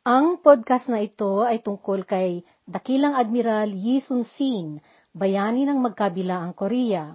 Ang 0.00 0.40
podcast 0.40 0.88
na 0.88 1.04
ito 1.04 1.44
ay 1.44 1.60
tungkol 1.60 2.08
kay 2.08 2.40
Dakilang 2.64 3.20
Admiral 3.20 3.68
Yi 3.68 4.00
Sun-sin, 4.00 4.80
bayani 5.12 5.68
ng 5.68 5.76
magkabilaang 5.76 6.56
Korea. 6.56 7.12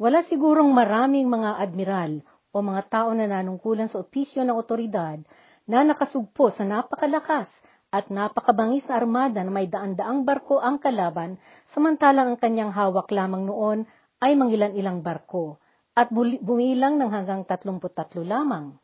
Wala 0.00 0.24
sigurong 0.24 0.72
maraming 0.72 1.28
mga 1.28 1.60
admiral 1.60 2.24
o 2.48 2.64
mga 2.64 2.82
tao 2.88 3.12
na 3.12 3.28
nanungkulan 3.28 3.92
sa 3.92 4.00
opisyo 4.00 4.40
ng 4.40 4.56
otoridad 4.56 5.20
na 5.68 5.84
nakasugpo 5.84 6.48
sa 6.48 6.64
napakalakas 6.64 7.52
at 7.92 8.08
napakabangis 8.08 8.88
na 8.88 9.04
armada 9.04 9.44
na 9.44 9.52
may 9.52 9.68
daan-daang 9.68 10.24
barko 10.24 10.64
ang 10.64 10.80
kalaban, 10.80 11.36
samantalang 11.76 12.32
ang 12.32 12.38
kanyang 12.40 12.72
hawak 12.72 13.12
lamang 13.12 13.44
noon 13.44 13.84
ay 14.24 14.32
mangilan-ilang 14.32 15.04
barko 15.04 15.60
at 15.92 16.08
bumilang 16.40 16.96
ng 16.96 17.12
hanggang 17.12 17.44
33 17.44 18.24
lamang. 18.24 18.80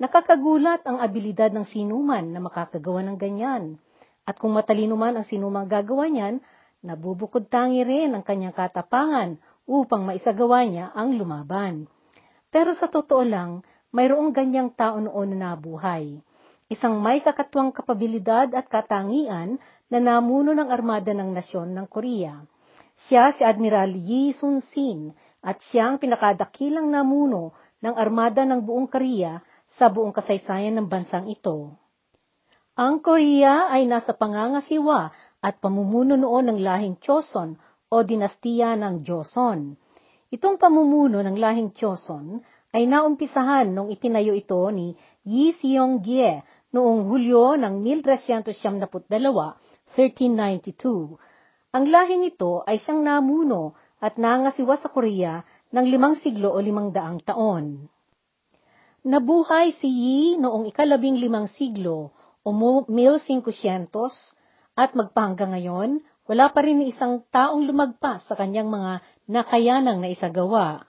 Nakakagulat 0.00 0.80
ang 0.88 0.96
abilidad 0.96 1.52
ng 1.52 1.68
sinuman 1.68 2.24
na 2.32 2.40
makakagawa 2.40 3.04
ng 3.04 3.20
ganyan. 3.20 3.76
At 4.24 4.40
kung 4.40 4.56
matalino 4.56 4.96
man 4.96 5.20
ang 5.20 5.28
sinumang 5.28 5.68
gagawa 5.68 6.08
niyan, 6.08 6.40
nabubukod 6.80 7.52
tangi 7.52 7.84
rin 7.84 8.16
ang 8.16 8.24
kanyang 8.24 8.56
katapangan 8.56 9.36
upang 9.68 10.08
maisagawa 10.08 10.64
niya 10.64 10.88
ang 10.96 11.20
lumaban. 11.20 11.84
Pero 12.48 12.72
sa 12.72 12.88
totoo 12.88 13.20
lang, 13.28 13.60
mayroong 13.92 14.32
ganyang 14.32 14.72
tao 14.72 14.96
noon 15.04 15.36
na 15.36 15.52
nabuhay. 15.52 16.16
Isang 16.72 16.96
may 17.04 17.20
kakatuwang 17.20 17.76
kapabilidad 17.76 18.56
at 18.56 18.72
katangian 18.72 19.60
na 19.92 19.98
namuno 20.00 20.56
ng 20.56 20.72
armada 20.72 21.12
ng 21.12 21.28
nasyon 21.28 21.76
ng 21.76 21.86
Korea. 21.92 22.40
Siya 23.04 23.36
si 23.36 23.44
Admiral 23.44 23.92
Yi 23.92 24.32
Sun-sin 24.32 25.12
at 25.44 25.60
siya 25.68 25.92
ang 25.92 26.00
pinakadakilang 26.00 26.88
namuno 26.88 27.52
ng 27.84 27.94
armada 28.00 28.48
ng 28.48 28.64
buong 28.64 28.88
Korea 28.88 29.44
sa 29.78 29.86
buong 29.86 30.10
kasaysayan 30.10 30.74
ng 30.78 30.86
bansang 30.90 31.30
ito. 31.30 31.78
Ang 32.80 33.04
Korea 33.04 33.70
ay 33.70 33.86
nasa 33.86 34.16
pangangasiwa 34.16 35.12
at 35.44 35.60
pamumuno 35.60 36.16
noon 36.16 36.50
ng 36.50 36.58
lahing 36.64 36.96
Choson 36.98 37.54
o 37.90 38.02
dinastiya 38.02 38.78
ng 38.78 39.04
Joseon. 39.04 39.76
Itong 40.30 40.56
pamumuno 40.56 41.20
ng 41.20 41.36
lahing 41.36 41.74
Choson 41.74 42.40
ay 42.70 42.86
naumpisahan 42.86 43.74
nung 43.74 43.90
itinayo 43.90 44.32
ito 44.32 44.62
ni 44.70 44.94
Yi 45.26 45.52
Seong-gye 45.58 46.46
noong 46.70 47.10
Hulyo 47.10 47.58
ng 47.58 47.82
1372, 47.82 49.10
1392. 49.10 51.18
Ang 51.74 51.84
lahing 51.90 52.22
ito 52.26 52.62
ay 52.66 52.78
siyang 52.78 53.02
namuno 53.02 53.74
at 53.98 54.16
nangasiwa 54.16 54.78
sa 54.78 54.88
Korea 54.90 55.42
ng 55.74 55.86
limang 55.86 56.14
siglo 56.18 56.54
o 56.54 56.58
limang 56.62 56.94
daang 56.94 57.20
taon. 57.22 57.90
Nabuhay 59.00 59.72
si 59.80 59.88
Yi 59.88 60.36
noong 60.36 60.68
ikalabing 60.68 61.16
limang 61.16 61.48
siglo 61.48 62.12
o 62.44 62.52
1500 62.52 63.88
at 64.76 64.92
magpahanggang 64.92 65.56
ngayon, 65.56 66.04
wala 66.28 66.52
pa 66.52 66.60
rin 66.60 66.84
isang 66.84 67.24
taong 67.32 67.64
lumagpas 67.64 68.28
sa 68.28 68.36
kanyang 68.36 68.68
mga 68.68 69.00
nakayanang 69.24 70.04
na 70.04 70.12
isagawa. 70.12 70.84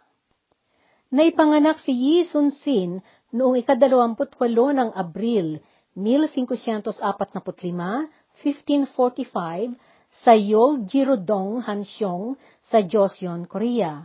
Naipanganak 1.07 1.79
si 1.79 1.95
Yi 1.95 2.27
Sun-sin 2.27 2.99
noong 3.31 3.55
ikadalawamputwalo 3.63 4.75
ng 4.75 4.91
Abril 4.91 5.63
1545, 5.95 6.99
1545 6.99 9.71
sa 10.11 10.35
Yol 10.35 10.83
Jirodong 10.83 11.63
Hansyong 11.63 12.35
sa 12.59 12.83
Joseon, 12.83 13.47
Korea. 13.47 14.03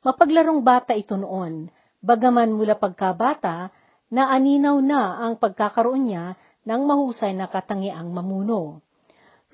Mapaglarong 0.00 0.64
bata 0.64 0.96
ito 0.96 1.20
noon 1.20 1.68
bagaman 2.02 2.52
mula 2.52 2.74
pagkabata, 2.76 3.70
naaninaw 4.12 4.76
na 4.82 5.22
ang 5.22 5.38
pagkakaroon 5.38 6.10
niya 6.10 6.36
ng 6.66 6.82
mahusay 6.84 7.32
na 7.32 7.48
katangiang 7.48 8.10
mamuno. 8.12 8.82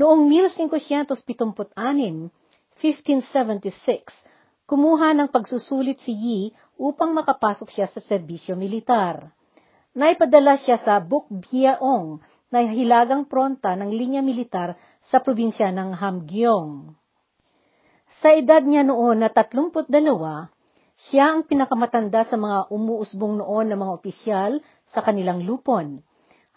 Noong 0.01 0.27
1576, 0.33 1.23
1576, 2.81 4.67
kumuha 4.69 5.15
ng 5.15 5.29
pagsusulit 5.29 6.01
si 6.03 6.13
Yi 6.13 6.41
upang 6.81 7.15
makapasok 7.15 7.69
siya 7.71 7.87
sa 7.87 8.01
serbisyo 8.03 8.57
militar. 8.57 9.31
Naipadala 9.97 10.57
siya 10.61 10.79
sa 10.79 11.03
Bukbyeong 11.03 12.23
na 12.49 12.65
hilagang 12.65 13.29
pronta 13.29 13.77
ng 13.77 13.91
linya 13.93 14.23
militar 14.25 14.79
sa 15.05 15.21
probinsya 15.21 15.69
ng 15.75 15.93
Hamgyong. 15.97 16.95
Sa 18.09 18.33
edad 18.33 18.65
niya 18.65 18.89
noon 18.89 19.21
na 19.21 19.29
32, 19.29 19.91
siya 20.99 21.31
ang 21.31 21.47
pinakamatanda 21.47 22.27
sa 22.27 22.35
mga 22.35 22.75
umuusbong 22.75 23.39
noon 23.39 23.71
ng 23.71 23.79
mga 23.79 23.93
opisyal 23.95 24.53
sa 24.83 24.99
kanilang 24.99 25.47
lupon. 25.47 26.03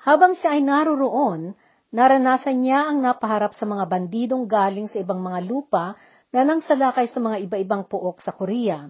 Habang 0.01 0.33
siya 0.33 0.57
ay 0.57 0.65
naroroon, 0.65 1.53
naranasan 1.93 2.65
niya 2.65 2.89
ang 2.89 3.05
napaharap 3.05 3.53
sa 3.53 3.69
mga 3.69 3.85
bandidong 3.85 4.49
galing 4.49 4.89
sa 4.89 4.97
ibang 4.97 5.21
mga 5.21 5.45
lupa 5.45 5.93
na 6.33 6.41
nang 6.41 6.57
salakay 6.65 7.05
sa 7.13 7.21
mga 7.21 7.37
iba-ibang 7.45 7.85
puok 7.85 8.17
sa 8.25 8.33
Korea. 8.33 8.89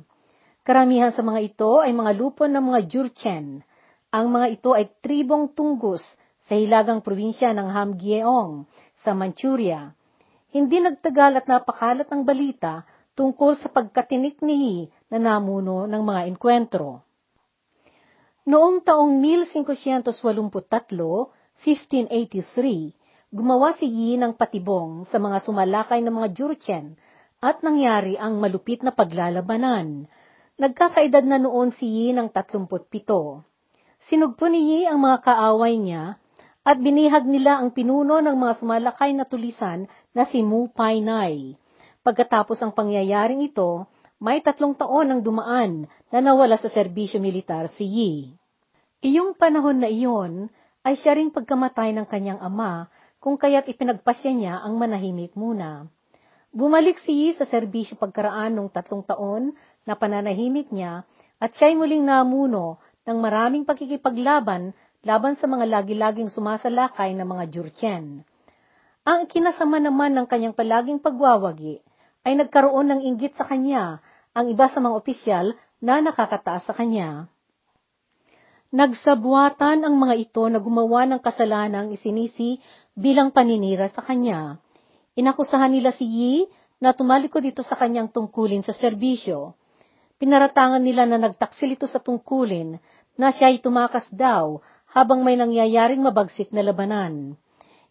Karamihan 0.64 1.12
sa 1.12 1.20
mga 1.20 1.44
ito 1.44 1.84
ay 1.84 1.92
mga 1.92 2.16
lupon 2.16 2.56
ng 2.56 2.64
mga 2.72 2.80
Jurchen. 2.88 3.60
Ang 4.08 4.26
mga 4.32 4.48
ito 4.56 4.72
ay 4.72 4.88
tribong 5.04 5.52
tunggus 5.52 6.06
sa 6.48 6.56
hilagang 6.56 7.04
probinsya 7.04 7.52
ng 7.52 7.68
Hamgyeong 7.68 8.72
sa 9.04 9.12
Manchuria. 9.12 9.92
Hindi 10.48 10.80
nagtagal 10.80 11.44
at 11.44 11.46
napakalat 11.50 12.08
ang 12.08 12.24
balita 12.24 12.88
tungkol 13.20 13.60
sa 13.60 13.68
pagkatinik 13.68 14.40
ni 14.40 14.88
na 15.12 15.20
namuno 15.20 15.86
ng 15.92 16.02
mga 16.02 16.22
enkwentro. 16.32 17.04
Noong 18.48 18.82
taong 18.82 19.22
1583, 19.22 20.10
1583, 21.62 22.96
gumawa 23.30 23.76
si 23.78 23.86
Yi 23.86 24.18
ng 24.18 24.34
patibong 24.34 25.06
sa 25.06 25.22
mga 25.22 25.44
sumalakay 25.46 26.02
ng 26.02 26.16
mga 26.16 26.30
Jurchen 26.34 26.98
at 27.38 27.62
nangyari 27.62 28.18
ang 28.18 28.42
malupit 28.42 28.82
na 28.82 28.96
paglalabanan. 28.96 30.10
Nagkakaedad 30.58 31.28
na 31.28 31.38
noon 31.38 31.70
si 31.70 31.86
Yi 31.86 32.18
ng 32.18 32.34
37. 32.34 32.82
Sinugpo 34.02 34.50
ni 34.50 34.62
Yi 34.74 34.80
ang 34.90 34.98
mga 35.06 35.22
kaaway 35.22 35.78
niya 35.78 36.18
at 36.62 36.78
binihag 36.78 37.26
nila 37.26 37.62
ang 37.62 37.74
pinuno 37.74 38.22
ng 38.22 38.38
mga 38.38 38.54
sumalakay 38.62 39.14
na 39.14 39.26
tulisan 39.26 39.86
na 40.14 40.26
si 40.26 40.42
Mu 40.42 40.70
Painai. 40.74 41.58
Pagkatapos 42.02 42.58
ang 42.62 42.74
pangyayaring 42.74 43.46
ito, 43.46 43.86
may 44.22 44.38
tatlong 44.46 44.78
taon 44.78 45.10
ang 45.10 45.22
dumaan 45.26 45.90
na 46.14 46.22
nawala 46.22 46.54
sa 46.62 46.70
serbisyo 46.70 47.18
militar 47.18 47.66
si 47.74 47.90
Yi. 47.90 48.14
Iyong 49.02 49.34
panahon 49.34 49.82
na 49.82 49.90
iyon 49.90 50.46
ay 50.86 50.94
siya 50.94 51.18
ring 51.18 51.34
pagkamatay 51.34 51.90
ng 51.98 52.06
kanyang 52.06 52.38
ama 52.38 52.86
kung 53.18 53.34
kaya't 53.34 53.66
ipinagpasya 53.66 54.30
niya 54.30 54.62
ang 54.62 54.78
manahimik 54.78 55.34
muna. 55.34 55.90
Bumalik 56.54 57.02
si 57.02 57.18
Yi 57.18 57.30
sa 57.34 57.50
serbisyo 57.50 57.98
pagkaraan 57.98 58.54
ng 58.54 58.70
tatlong 58.70 59.02
taon 59.02 59.58
na 59.90 59.98
pananahimik 59.98 60.70
niya 60.70 61.02
at 61.42 61.58
siya'y 61.58 61.74
muling 61.74 62.06
namuno 62.06 62.78
ng 63.10 63.18
maraming 63.18 63.66
pagkikipaglaban 63.66 64.78
laban 65.02 65.34
sa 65.34 65.50
mga 65.50 65.66
lagi-laging 65.66 66.30
sumasalakay 66.30 67.18
na 67.18 67.26
mga 67.26 67.50
Jurchen. 67.50 68.22
Ang 69.02 69.26
kinasama 69.26 69.82
naman 69.82 70.14
ng 70.14 70.30
kanyang 70.30 70.54
palaging 70.54 71.02
pagwawagi 71.02 71.82
ay 72.22 72.38
nagkaroon 72.38 72.86
ng 72.94 73.02
inggit 73.02 73.34
sa 73.34 73.50
kanya 73.50 73.98
ang 74.32 74.48
iba 74.48 74.72
sa 74.72 74.80
mga 74.80 74.96
opisyal 74.96 75.46
na 75.84 76.00
nakakataas 76.00 76.64
sa 76.70 76.74
kanya. 76.76 77.28
Nagsabuatan 78.72 79.84
ang 79.84 79.96
mga 80.00 80.16
ito 80.16 80.44
na 80.48 80.64
gumawa 80.64 81.04
ng 81.04 81.20
kasalanang 81.20 81.92
isinisi 81.92 82.56
bilang 82.96 83.36
paninira 83.36 83.92
sa 83.92 84.00
kanya. 84.00 84.64
Inakusahan 85.20 85.76
nila 85.76 85.92
si 85.92 86.08
Yi 86.08 86.34
na 86.80 86.96
tumalikod 86.96 87.44
dito 87.44 87.68
sa 87.68 87.76
kanyang 87.76 88.08
tungkulin 88.08 88.64
sa 88.64 88.72
serbisyo. 88.72 89.60
Pinaratangan 90.16 90.80
nila 90.80 91.04
na 91.04 91.20
nagtaksil 91.20 91.76
ito 91.76 91.84
sa 91.84 92.00
tungkulin 92.00 92.80
na 93.20 93.28
siya 93.36 93.52
ay 93.52 93.60
tumakas 93.60 94.08
daw 94.16 94.64
habang 94.96 95.28
may 95.28 95.36
nangyayaring 95.36 96.00
mabagsik 96.00 96.56
na 96.56 96.64
labanan. 96.64 97.36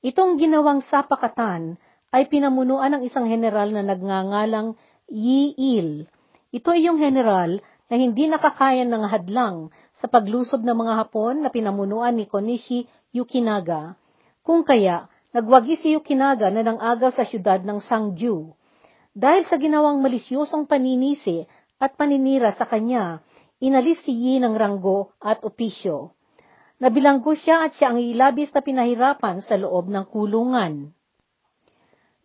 Itong 0.00 0.40
ginawang 0.40 0.80
sapakatan 0.80 1.76
ay 2.08 2.32
pinamunuan 2.32 2.96
ng 2.96 3.02
isang 3.04 3.28
general 3.28 3.68
na 3.68 3.84
nagngangalang 3.84 4.80
Yi 5.12 5.52
Il 5.60 6.08
ito 6.50 6.74
ay 6.74 6.90
yung 6.90 6.98
general 6.98 7.62
na 7.90 7.94
hindi 7.98 8.26
nakakayan 8.26 8.90
ng 8.90 9.06
hadlang 9.06 9.70
sa 9.94 10.06
paglusob 10.06 10.62
ng 10.62 10.76
mga 10.78 10.94
Hapon 11.02 11.42
na 11.42 11.50
pinamunuan 11.50 12.14
ni 12.14 12.26
Konishi 12.26 12.86
Yukinaga, 13.10 13.98
kung 14.42 14.62
kaya 14.62 15.10
nagwagi 15.30 15.78
si 15.78 15.94
Yukinaga 15.94 16.50
na 16.50 16.62
nangagaw 16.62 17.10
sa 17.14 17.22
siyudad 17.26 17.62
ng 17.62 17.78
Sangju. 17.82 18.54
Dahil 19.10 19.42
sa 19.46 19.58
ginawang 19.58 19.98
malisyosong 19.98 20.70
paninisi 20.70 21.42
at 21.82 21.98
paninira 21.98 22.54
sa 22.54 22.66
kanya, 22.66 23.22
inalis 23.58 24.06
si 24.06 24.14
Yi 24.14 24.38
ng 24.38 24.54
ranggo 24.54 25.14
at 25.18 25.42
opisyo. 25.42 26.14
Nabilanggo 26.78 27.34
siya 27.34 27.66
at 27.66 27.74
siya 27.74 27.92
ang 27.92 27.98
ilabis 27.98 28.54
na 28.54 28.62
pinahirapan 28.62 29.42
sa 29.42 29.58
loob 29.58 29.90
ng 29.90 30.06
kulungan. 30.08 30.94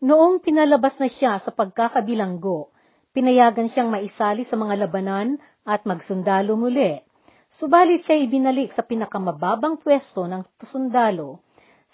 Noong 0.05 0.39
pinalabas 0.45 1.01
na 1.01 1.09
siya 1.09 1.41
sa 1.41 1.49
pagkakabilanggo, 1.51 2.74
Pinayagan 3.15 3.71
siyang 3.71 3.87
maisali 3.87 4.43
sa 4.43 4.59
mga 4.59 4.75
labanan 4.75 5.39
at 5.63 5.87
magsundalo 5.87 6.59
muli. 6.59 6.99
Subalit 7.47 8.03
siya 8.03 8.19
ibinalik 8.19 8.75
sa 8.75 8.83
pinakamababang 8.83 9.79
pwesto 9.79 10.27
ng 10.27 10.43
sundalo. 10.59 11.39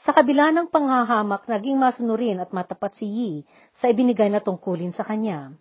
Sa 0.01 0.18
kabila 0.18 0.50
ng 0.50 0.73
panghahamak, 0.73 1.45
naging 1.45 1.77
masunurin 1.77 2.41
at 2.41 2.50
matapat 2.50 2.97
si 2.97 3.06
Yi 3.06 3.31
sa 3.77 3.94
ibinigay 3.94 4.33
na 4.33 4.41
tungkulin 4.41 4.97
sa 4.97 5.06
kanya. 5.06 5.53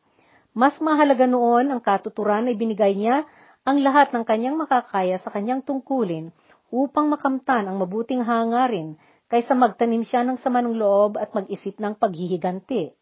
Mas 0.57 0.81
mahalaga 0.81 1.29
noon 1.29 1.69
ang 1.69 1.85
katuturan 1.85 2.49
na 2.49 2.57
ibinigay 2.57 2.97
niya 2.97 3.29
ang 3.61 3.85
lahat 3.85 4.17
ng 4.17 4.25
kanyang 4.25 4.57
makakaya 4.57 5.21
sa 5.21 5.29
kanyang 5.29 5.61
tungkulin 5.61 6.33
upang 6.73 7.12
makamtan 7.12 7.69
ang 7.69 7.77
mabuting 7.77 8.25
hangarin 8.25 8.97
kaysa 9.29 9.53
magtanim 9.53 10.09
siya 10.09 10.25
ng 10.25 10.41
samanong 10.41 10.81
loob 10.81 11.21
at 11.21 11.37
mag-isip 11.37 11.77
ng 11.77 12.01
paghihiganti. 12.01 12.97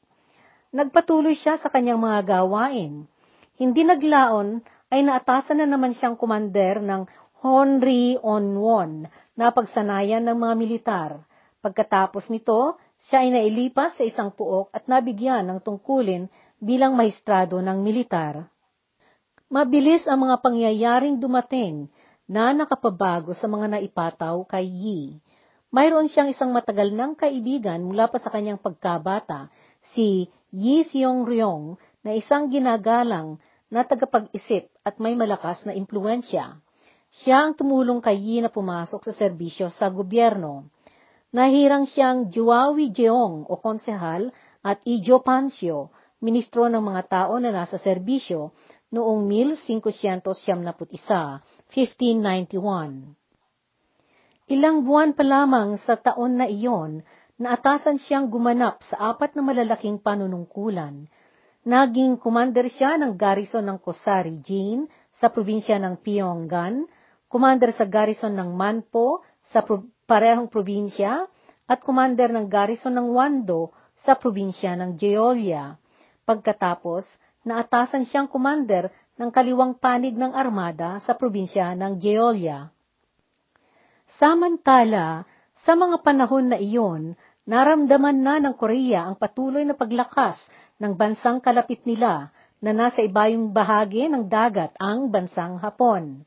Nagpatuloy 0.68 1.32
siya 1.32 1.56
sa 1.56 1.72
kanyang 1.72 1.96
mga 1.96 2.20
gawain. 2.28 3.08
Hindi 3.56 3.82
naglaon 3.88 4.60
ay 4.92 5.00
naatasan 5.00 5.64
na 5.64 5.66
naman 5.68 5.96
siyang 5.96 6.20
kumander 6.20 6.84
ng 6.84 7.08
Honri 7.40 8.20
Onwon 8.20 9.08
na 9.32 9.48
pagsanayan 9.48 10.28
ng 10.28 10.36
mga 10.36 10.54
militar. 10.60 11.10
Pagkatapos 11.64 12.28
nito, 12.28 12.76
siya 13.08 13.24
ay 13.24 13.32
nailipas 13.32 13.96
sa 13.96 14.04
isang 14.04 14.28
puok 14.34 14.68
at 14.74 14.84
nabigyan 14.90 15.48
ng 15.48 15.58
tungkulin 15.64 16.28
bilang 16.60 16.98
maestrado 16.98 17.62
ng 17.64 17.78
militar. 17.80 18.44
Mabilis 19.48 20.04
ang 20.04 20.28
mga 20.28 20.36
pangyayaring 20.44 21.16
dumating 21.16 21.88
na 22.28 22.52
nakapabago 22.52 23.32
sa 23.32 23.48
mga 23.48 23.80
naipataw 23.80 24.44
kay 24.44 24.68
Yi. 24.68 25.00
Mayroon 25.68 26.08
siyang 26.08 26.32
isang 26.32 26.48
matagal 26.48 26.96
ng 26.96 27.12
kaibigan 27.12 27.84
mula 27.84 28.08
pa 28.08 28.16
sa 28.16 28.32
kanyang 28.32 28.56
pagkabata, 28.56 29.52
si 29.84 30.24
Yi 30.48 30.80
Seong-ryong, 30.88 31.76
na 32.00 32.16
isang 32.16 32.48
ginagalang 32.48 33.36
na 33.68 33.84
tagapag-isip 33.84 34.72
at 34.80 34.96
may 34.96 35.12
malakas 35.12 35.68
na 35.68 35.76
impluensya. 35.76 36.56
Siya 37.20 37.44
ang 37.44 37.52
tumulong 37.52 38.00
kay 38.00 38.16
Yi 38.16 38.40
na 38.40 38.48
pumasok 38.48 39.04
sa 39.04 39.12
serbisyo 39.12 39.68
sa 39.68 39.92
gobyerno. 39.92 40.72
Nahirang 41.36 41.84
siyang 41.84 42.32
Juawi 42.32 42.88
Jeong 42.88 43.44
o 43.44 43.60
konsehal 43.60 44.32
at 44.64 44.80
Ijo 44.88 45.20
Pansyo, 45.20 45.92
ministro 46.24 46.64
ng 46.72 46.80
mga 46.80 47.02
tao 47.12 47.36
na 47.36 47.52
nasa 47.52 47.76
serbisyo 47.76 48.56
noong 48.88 49.28
1571, 49.28 50.32
1591. 51.68 53.17
Ilang 54.48 54.88
buwan 54.88 55.12
pa 55.12 55.20
lamang 55.20 55.76
sa 55.76 56.00
taon 56.00 56.40
na 56.40 56.48
iyon, 56.48 57.04
naatasan 57.36 58.00
siyang 58.00 58.32
gumanap 58.32 58.80
sa 58.80 59.12
apat 59.12 59.36
na 59.36 59.44
malalaking 59.44 60.00
panunungkulan. 60.00 61.04
Naging 61.68 62.16
commander 62.16 62.64
siya 62.72 62.96
ng 62.96 63.12
garrison 63.12 63.68
ng 63.68 63.76
Kosari 63.76 64.40
Jin 64.40 64.88
sa 65.12 65.28
probinsya 65.28 65.76
ng 65.76 66.00
Pyongan, 66.00 66.88
commander 67.28 67.76
sa 67.76 67.84
garrison 67.84 68.32
ng 68.32 68.56
Manpo 68.56 69.20
sa 69.44 69.60
pro- 69.60 69.84
parehong 70.08 70.48
probinsya, 70.48 71.28
at 71.68 71.84
commander 71.84 72.32
ng 72.32 72.48
garrison 72.48 72.96
ng 72.96 73.12
Wando 73.12 73.76
sa 74.00 74.16
probinsya 74.16 74.72
ng 74.80 74.96
Jeolla. 74.96 75.76
Pagkatapos, 76.24 77.04
naatasan 77.44 78.08
siyang 78.08 78.32
commander 78.32 78.88
ng 79.20 79.28
kaliwang 79.28 79.76
panig 79.76 80.16
ng 80.16 80.32
armada 80.32 80.96
sa 81.04 81.12
probinsya 81.12 81.76
ng 81.76 82.00
Jeolla. 82.00 82.72
Samantala, 84.08 85.28
sa 85.52 85.76
mga 85.76 86.00
panahon 86.00 86.48
na 86.48 86.56
iyon, 86.56 87.12
naramdaman 87.44 88.16
na 88.16 88.40
ng 88.40 88.56
Korea 88.56 89.04
ang 89.04 89.20
patuloy 89.20 89.68
na 89.68 89.76
paglakas 89.76 90.40
ng 90.80 90.96
bansang 90.96 91.44
kalapit 91.44 91.84
nila 91.84 92.32
na 92.64 92.72
nasa 92.72 93.04
ibayong 93.04 93.52
bahagi 93.52 94.08
ng 94.08 94.24
dagat 94.24 94.72
ang 94.80 95.12
bansang 95.12 95.60
Hapon. 95.60 96.24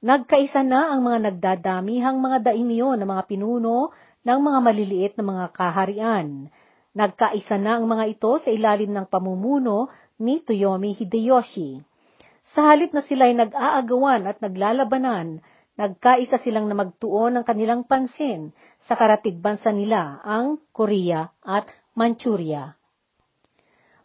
Nagkaisa 0.00 0.64
na 0.64 0.96
ang 0.96 1.04
mga 1.04 1.28
nagdadamihang 1.28 2.16
mga 2.16 2.38
daimyo 2.50 2.96
ng 2.96 3.04
mga 3.04 3.22
pinuno 3.28 3.92
ng 4.24 4.38
mga 4.40 4.58
maliliit 4.64 5.12
na 5.20 5.24
mga 5.28 5.46
kaharian. 5.52 6.48
Nagkaisa 6.96 7.60
na 7.60 7.76
ang 7.76 7.84
mga 7.84 8.16
ito 8.16 8.32
sa 8.40 8.48
ilalim 8.48 8.96
ng 8.96 9.04
pamumuno 9.04 9.92
ni 10.16 10.40
Toyomi 10.40 10.96
Hideyoshi. 10.96 11.84
Sa 12.56 12.64
halip 12.72 12.96
na 12.96 13.04
sila'y 13.04 13.36
nag-aagawan 13.36 14.24
at 14.24 14.40
naglalabanan, 14.40 15.44
nagkaisa 15.80 16.36
silang 16.44 16.68
na 16.68 16.76
magtuon 16.76 17.40
ng 17.40 17.44
kanilang 17.48 17.88
pansin 17.88 18.52
sa 18.84 19.00
karatig 19.00 19.40
bansa 19.40 19.72
nila, 19.72 20.20
ang 20.20 20.60
Korea 20.76 21.32
at 21.40 21.72
Manchuria. 21.96 22.76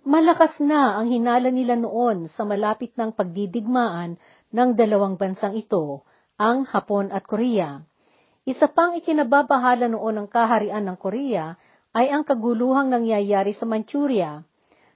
Malakas 0.07 0.61
na 0.63 0.95
ang 0.95 1.11
hinala 1.11 1.51
nila 1.51 1.75
noon 1.75 2.31
sa 2.31 2.47
malapit 2.47 2.95
ng 2.95 3.11
pagdidigmaan 3.11 4.15
ng 4.55 4.69
dalawang 4.77 5.19
bansang 5.19 5.57
ito, 5.57 6.07
ang 6.39 6.63
Hapon 6.63 7.11
at 7.11 7.27
Korea. 7.27 7.83
Isa 8.45 8.69
pang 8.69 8.93
ikinababahala 8.95 9.89
noon 9.89 10.23
ng 10.23 10.27
kaharian 10.29 10.85
ng 10.85 10.97
Korea 11.01 11.57
ay 11.91 12.13
ang 12.13 12.21
kaguluhang 12.21 12.87
nangyayari 12.87 13.51
sa 13.57 13.65
Manchuria. 13.65 14.45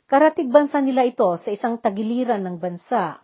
Karatig 0.05 0.47
bansa 0.53 0.77
nila 0.77 1.03
ito 1.03 1.27
sa 1.41 1.49
isang 1.49 1.81
tagiliran 1.81 2.45
ng 2.45 2.55
bansa. 2.61 3.17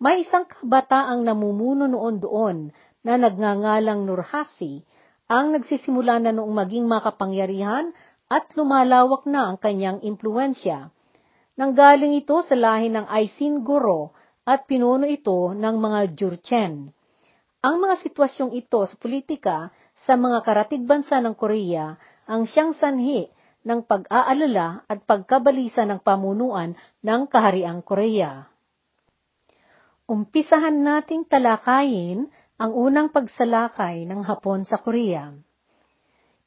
May 0.00 0.24
isang 0.24 0.48
kabataang 0.48 1.28
namumuno 1.28 1.84
noon 1.84 2.24
doon 2.24 2.58
na 3.04 3.20
nagngangalang 3.20 4.08
Nurhasi 4.08 4.80
ang 5.28 5.52
nagsisimula 5.52 6.24
na 6.24 6.32
noong 6.32 6.56
maging 6.56 6.88
makapangyarihan 6.88 7.92
at 8.32 8.48
lumalawak 8.56 9.28
na 9.28 9.52
ang 9.52 9.60
kanyang 9.60 10.00
impluensya. 10.00 10.88
Nanggaling 11.60 12.16
ito 12.16 12.40
sa 12.40 12.56
lahi 12.56 12.88
ng 12.88 13.04
Aisin 13.12 13.60
Guro 13.60 14.16
at 14.48 14.64
pinuno 14.64 15.04
ito 15.04 15.52
ng 15.52 15.76
mga 15.76 16.16
Jurchen. 16.16 16.96
Ang 17.60 17.76
mga 17.84 18.00
sitwasyong 18.00 18.56
ito 18.56 18.80
sa 18.88 18.96
politika 18.96 19.68
sa 20.00 20.16
mga 20.16 20.40
karatig 20.40 20.80
bansa 20.80 21.20
ng 21.20 21.36
Korea 21.36 21.92
ang 22.24 22.48
siyang 22.48 22.72
sanhi 22.72 23.28
ng 23.68 23.84
pag-aalala 23.84 24.88
at 24.88 25.04
pagkabalisa 25.04 25.84
ng 25.84 26.00
pamunuan 26.00 26.72
ng 27.04 27.20
Kahariang 27.28 27.84
Korea. 27.84 28.49
Umpisahan 30.10 30.74
nating 30.74 31.30
talakayin 31.30 32.26
ang 32.58 32.74
unang 32.74 33.14
pagsalakay 33.14 34.10
ng 34.10 34.26
Hapon 34.26 34.66
sa 34.66 34.82
Korea. 34.82 35.30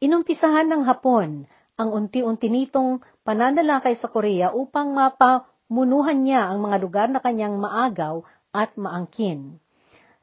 Inumpisahan 0.03 0.67
ng 0.67 0.83
Hapon 0.83 1.47
ang 1.79 1.89
unti-unti 1.95 2.51
nitong 2.51 2.99
pananalakay 3.23 3.95
sa 3.95 4.11
Korea 4.11 4.51
upang 4.51 4.91
mapamunuhan 4.91 6.27
niya 6.27 6.51
ang 6.51 6.59
mga 6.59 6.77
lugar 6.83 7.07
na 7.07 7.23
kanyang 7.23 7.55
maagaw 7.55 8.27
at 8.51 8.75
maangkin. 8.75 9.63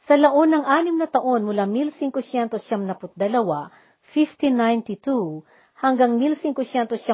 Sa 0.04 0.20
laon 0.20 0.60
ng 0.60 0.64
anim 0.68 1.00
na 1.00 1.08
taon 1.08 1.48
mula 1.48 1.64
1572, 1.64 3.08
1592, 3.16 5.80
hanggang 5.80 6.20
1578, 6.20 7.08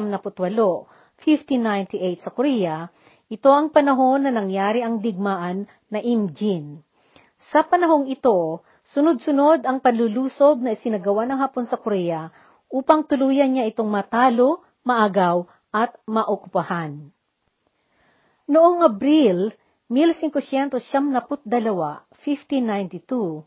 1598 1.23 2.19
sa 2.19 2.35
Korea, 2.35 2.91
ito 3.27 3.51
ang 3.51 3.75
panahon 3.75 4.23
na 4.23 4.31
nangyari 4.31 4.79
ang 4.79 5.03
digmaan 5.03 5.67
na 5.91 5.99
Imjin. 5.99 6.79
Sa 7.51 7.67
panahong 7.67 8.07
ito, 8.07 8.63
sunod-sunod 8.87 9.67
ang 9.67 9.83
panlulusob 9.83 10.63
na 10.63 10.71
isinagawa 10.71 11.27
ng 11.27 11.35
Hapon 11.35 11.67
sa 11.67 11.75
Korea 11.75 12.31
upang 12.71 13.03
tuluyan 13.03 13.51
niya 13.51 13.67
itong 13.67 13.91
matalo, 13.91 14.63
maagaw, 14.87 15.43
at 15.75 15.91
maokupahan. 16.07 17.11
Noong 18.47 18.87
Abril 18.87 19.51
1572, 19.91 21.43
1592, 21.43 23.43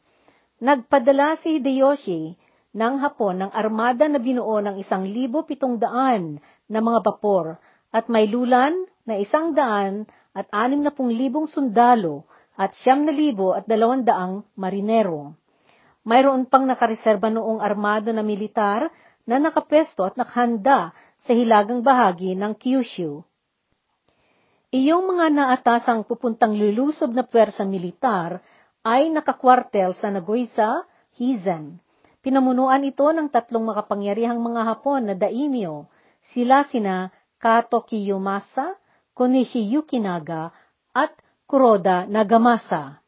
nagpadala 0.61 1.41
si 1.41 1.57
Hideyoshi 1.57 2.37
ng 2.77 2.95
Hapon 3.01 3.49
ng 3.49 3.51
armada 3.57 4.05
na 4.07 4.21
binuo 4.21 4.61
ng 4.61 4.77
isang 4.77 5.09
libo 5.09 5.49
pitong 5.49 5.81
daan 5.81 6.37
na 6.69 6.85
mga 6.85 7.01
bapor 7.01 7.57
at 7.91 8.07
may 8.07 8.31
lulan 8.31 8.87
na 9.07 9.19
isang 9.19 9.55
daan 9.55 10.07
at 10.31 10.47
anim 10.55 10.83
na 10.83 10.95
pung 10.95 11.11
libong 11.11 11.51
sundalo 11.51 12.27
at 12.55 12.75
siyam 12.79 13.03
na 13.03 13.13
libo 13.15 13.55
at 13.55 13.67
dalawang 13.67 14.07
daang 14.07 14.47
marinero. 14.55 15.35
Mayroon 16.07 16.49
pang 16.49 16.65
nakareserba 16.65 17.29
noong 17.29 17.61
armada 17.61 18.15
na 18.15 18.25
militar 18.25 18.89
na 19.29 19.37
nakapesto 19.37 20.07
at 20.07 20.17
nakahanda 20.17 20.97
sa 21.21 21.33
hilagang 21.37 21.85
bahagi 21.85 22.33
ng 22.33 22.57
Kyushu. 22.57 23.21
Iyong 24.71 25.03
mga 25.03 25.35
naatasang 25.35 26.07
pupuntang 26.07 26.55
lulusob 26.55 27.11
na 27.11 27.27
pwersa 27.27 27.67
militar 27.67 28.39
ay 28.87 29.11
nakakwartel 29.11 29.93
sa 29.93 30.09
Nagoysa, 30.15 30.87
Hizen. 31.19 31.83
Pinamunuan 32.23 32.87
ito 32.87 33.05
ng 33.11 33.29
tatlong 33.29 33.67
makapangyarihang 33.67 34.39
mga 34.39 34.63
Hapon 34.71 35.11
na 35.11 35.15
daimyo, 35.19 35.91
sila 36.23 36.65
sina 36.69 37.11
Kato 37.41 37.89
Kiyomasa, 37.89 38.77
Konishi 39.17 39.65
Yukinaga, 39.65 40.53
at 40.93 41.17
Kuroda 41.49 42.05
Nagamasa. 42.05 43.01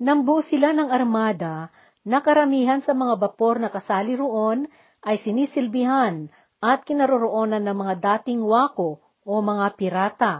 Nambuo 0.00 0.40
sila 0.40 0.72
ng 0.72 0.88
armada 0.88 1.68
na 2.00 2.24
karamihan 2.24 2.80
sa 2.80 2.96
mga 2.96 3.20
bapor 3.20 3.60
na 3.60 3.68
kasali 3.68 4.16
roon 4.16 4.64
ay 5.04 5.20
sinisilbihan 5.20 6.32
at 6.64 6.88
kinaroroonan 6.88 7.60
ng 7.60 7.76
mga 7.76 7.94
dating 8.00 8.40
wako 8.40 9.04
o 9.28 9.32
mga 9.44 9.76
pirata. 9.76 10.34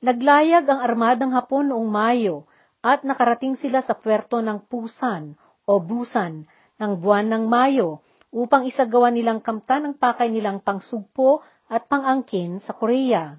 Naglayag 0.00 0.64
ang 0.64 0.80
armadang 0.80 1.36
Hapon 1.36 1.70
noong 1.70 1.92
Mayo 1.92 2.48
at 2.80 3.04
nakarating 3.04 3.54
sila 3.60 3.84
sa 3.84 3.92
puerto 3.92 4.40
ng 4.40 4.64
Pusan 4.64 5.36
o 5.68 5.76
Busan 5.76 6.48
ng 6.80 6.92
buwan 6.98 7.28
ng 7.30 7.44
Mayo 7.46 8.00
upang 8.32 8.64
isagawa 8.64 9.12
nilang 9.12 9.44
kamtan 9.44 9.92
ang 9.92 9.94
pakay 10.00 10.32
nilang 10.32 10.64
pangsugpo 10.64 11.44
at 11.68 11.86
pangangkin 11.86 12.58
sa 12.62 12.74
Korea. 12.74 13.36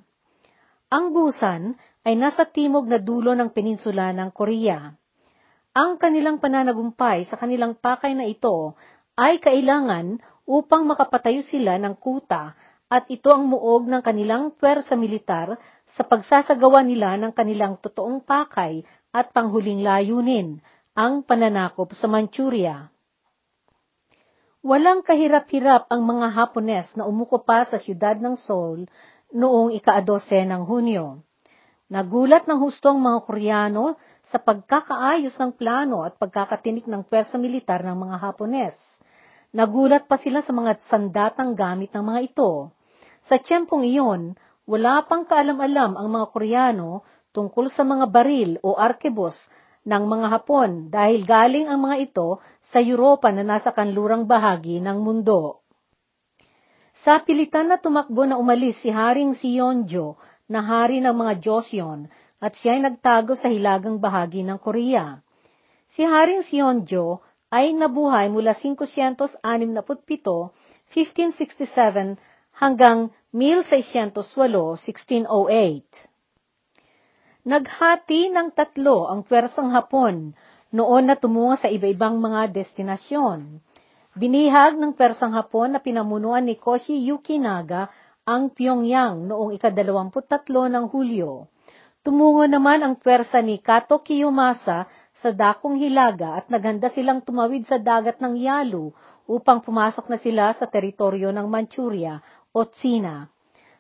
Ang 0.94 1.12
Busan 1.12 1.74
ay 2.04 2.14
nasa 2.20 2.46
timog 2.46 2.86
na 2.86 3.00
dulo 3.00 3.34
ng 3.34 3.50
peninsula 3.50 4.12
ng 4.14 4.30
Korea. 4.30 4.92
Ang 5.74 5.98
kanilang 5.98 6.38
pananagumpay 6.38 7.26
sa 7.26 7.40
kanilang 7.40 7.74
pakay 7.74 8.14
na 8.14 8.30
ito 8.30 8.78
ay 9.18 9.42
kailangan 9.42 10.22
upang 10.46 10.86
makapatayo 10.86 11.42
sila 11.48 11.80
ng 11.82 11.98
kuta 11.98 12.54
at 12.94 13.10
ito 13.10 13.34
ang 13.34 13.50
muog 13.50 13.90
ng 13.90 14.06
kanilang 14.06 14.54
pwersa 14.54 14.94
militar 14.94 15.58
sa 15.90 16.06
pagsasagawa 16.06 16.86
nila 16.86 17.18
ng 17.18 17.34
kanilang 17.34 17.82
totoong 17.82 18.22
pakay 18.22 18.86
at 19.10 19.34
panghuling 19.34 19.82
layunin, 19.82 20.62
ang 20.94 21.26
pananakop 21.26 21.90
sa 21.98 22.06
Manchuria. 22.06 22.94
Walang 24.64 25.04
kahirap-hirap 25.04 25.92
ang 25.92 26.08
mga 26.08 26.40
Hapones 26.40 26.88
na 26.96 27.04
umuko 27.04 27.44
pa 27.44 27.68
sa 27.68 27.76
siyudad 27.76 28.16
ng 28.16 28.40
Seoul 28.40 28.88
noong 29.36 29.76
ika-12 29.76 30.48
ng 30.48 30.64
Hunyo. 30.64 31.20
Nagulat 31.92 32.48
ng 32.48 32.64
hustong 32.64 32.96
mga 32.96 33.28
Koreano 33.28 34.00
sa 34.24 34.40
pagkakaayos 34.40 35.36
ng 35.36 35.52
plano 35.60 36.08
at 36.08 36.16
pagkakatinik 36.16 36.88
ng 36.88 37.04
pwersa 37.04 37.36
militar 37.36 37.84
ng 37.84 38.08
mga 38.08 38.16
Hapones. 38.24 38.80
Nagulat 39.52 40.08
pa 40.08 40.16
sila 40.16 40.40
sa 40.40 40.56
mga 40.56 40.80
sandatang 40.88 41.60
gamit 41.60 41.92
ng 41.92 42.04
mga 42.08 42.32
ito. 42.32 42.72
Sa 43.28 43.36
tiyempong 43.36 43.84
iyon, 43.84 44.40
wala 44.64 45.04
pang 45.04 45.28
kaalam-alam 45.28 46.00
ang 46.00 46.08
mga 46.08 46.32
Koreano 46.32 47.04
tungkol 47.36 47.68
sa 47.68 47.84
mga 47.84 48.08
baril 48.08 48.64
o 48.64 48.80
arkebos 48.80 49.36
ng 49.84 50.04
mga 50.08 50.28
Hapon 50.32 50.88
dahil 50.88 51.28
galing 51.28 51.68
ang 51.68 51.84
mga 51.84 52.12
ito 52.12 52.40
sa 52.64 52.80
Europa 52.80 53.28
na 53.36 53.44
nasa 53.44 53.76
kanlurang 53.76 54.24
bahagi 54.24 54.80
ng 54.80 55.04
mundo. 55.04 55.60
Sa 57.04 57.20
pilitan 57.20 57.68
na 57.68 57.76
tumakbo 57.76 58.24
na 58.24 58.40
umalis 58.40 58.80
si 58.80 58.88
Haring 58.88 59.36
Sionjo 59.36 60.16
na 60.48 60.64
hari 60.64 61.04
ng 61.04 61.12
mga 61.12 61.44
Joseon 61.44 62.08
at 62.40 62.56
siya 62.56 62.80
ay 62.80 62.88
nagtago 62.88 63.36
sa 63.36 63.52
hilagang 63.52 64.00
bahagi 64.00 64.48
ng 64.48 64.56
Korea. 64.60 65.20
Si 65.92 66.04
Haring 66.04 66.44
Sionjo 66.48 67.20
ay 67.52 67.76
nabuhay 67.76 68.32
mula 68.32 68.56
567, 68.56 69.44
1567 69.44 72.16
hanggang 72.56 73.12
1608, 73.36 74.80
1608. 74.80 76.13
Naghati 77.44 78.32
ng 78.32 78.56
tatlo 78.56 79.12
ang 79.12 79.28
pwersang 79.28 79.76
Hapon 79.76 80.32
noon 80.72 81.04
na 81.04 81.20
tumungo 81.20 81.60
sa 81.60 81.68
iba-ibang 81.68 82.16
mga 82.16 82.48
destinasyon. 82.56 83.60
Binihag 84.16 84.80
ng 84.80 84.96
pwersang 84.96 85.36
Hapon 85.36 85.76
na 85.76 85.84
pinamunuan 85.84 86.48
ni 86.48 86.56
Koshi 86.56 87.04
Yukinaga 87.04 87.92
ang 88.24 88.48
Pyongyang 88.48 89.28
noong 89.28 89.60
ikadalawamput-tatlo 89.60 90.72
ng 90.72 90.88
Hulyo. 90.88 91.52
Tumungo 92.00 92.48
naman 92.48 92.80
ang 92.80 92.96
pwersa 92.96 93.44
ni 93.44 93.60
Kato 93.60 94.00
Kiyomasa 94.00 94.88
sa 95.20 95.30
Dakong 95.36 95.76
Hilaga 95.76 96.40
at 96.40 96.48
naghanda 96.48 96.96
silang 96.96 97.28
tumawid 97.28 97.68
sa 97.68 97.76
dagat 97.76 98.24
ng 98.24 98.40
Yalu 98.40 98.96
upang 99.28 99.60
pumasok 99.60 100.08
na 100.08 100.16
sila 100.16 100.56
sa 100.56 100.64
teritoryo 100.64 101.36
ng 101.36 101.48
Manchuria 101.52 102.24
o 102.56 102.64
Tsina. 102.64 103.28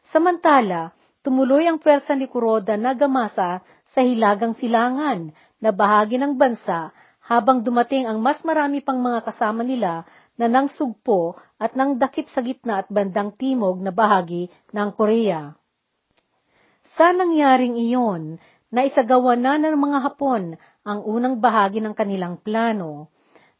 Samantala, 0.03 0.91
tumuloy 1.23 1.65
ang 1.65 1.79
pwersa 1.79 2.13
ni 2.19 2.27
Kuroda 2.27 2.75
na 2.75 2.91
gamasa 2.93 3.63
sa 3.87 3.99
hilagang 4.03 4.53
silangan 4.53 5.31
na 5.63 5.71
bahagi 5.71 6.19
ng 6.19 6.35
bansa 6.35 6.91
habang 7.23 7.63
dumating 7.63 8.03
ang 8.03 8.19
mas 8.19 8.43
marami 8.43 8.83
pang 8.83 8.99
mga 8.99 9.23
kasama 9.23 9.63
nila 9.63 10.03
na 10.35 10.51
nang 10.51 10.67
sugpo 10.67 11.39
at 11.55 11.79
nang 11.79 11.95
dakip 11.95 12.27
sa 12.27 12.43
gitna 12.43 12.83
at 12.83 12.87
bandang 12.91 13.31
timog 13.39 13.79
na 13.79 13.95
bahagi 13.95 14.51
ng 14.75 14.89
Korea. 14.91 15.55
Sa 16.99 17.15
nangyaring 17.15 17.79
iyon, 17.79 18.43
naisagawa 18.67 19.39
na 19.39 19.55
ng 19.55 19.79
mga 19.79 19.99
Hapon 20.03 20.59
ang 20.83 20.99
unang 21.07 21.39
bahagi 21.39 21.79
ng 21.79 21.95
kanilang 21.95 22.35
plano. 22.43 23.07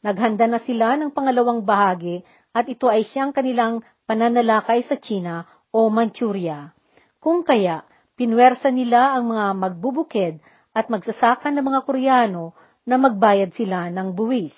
Naghanda 0.03 0.51
na 0.51 0.59
sila 0.59 0.99
ng 0.99 1.15
pangalawang 1.15 1.63
bahagi 1.63 2.27
at 2.51 2.67
ito 2.67 2.91
ay 2.91 3.07
siyang 3.07 3.31
kanilang 3.31 3.79
pananalakay 4.03 4.83
sa 4.83 4.99
China 4.99 5.47
o 5.71 5.87
Manchuria. 5.87 6.75
Kung 7.23 7.47
kaya, 7.47 7.87
pinwersa 8.19 8.67
nila 8.67 9.15
ang 9.15 9.31
mga 9.31 9.55
magbubukid 9.55 10.43
at 10.75 10.91
magsasaka 10.91 11.55
ng 11.55 11.63
mga 11.63 11.87
Koreano 11.87 12.51
na 12.83 12.99
magbayad 12.99 13.55
sila 13.55 13.87
ng 13.87 14.11
buwis. 14.11 14.51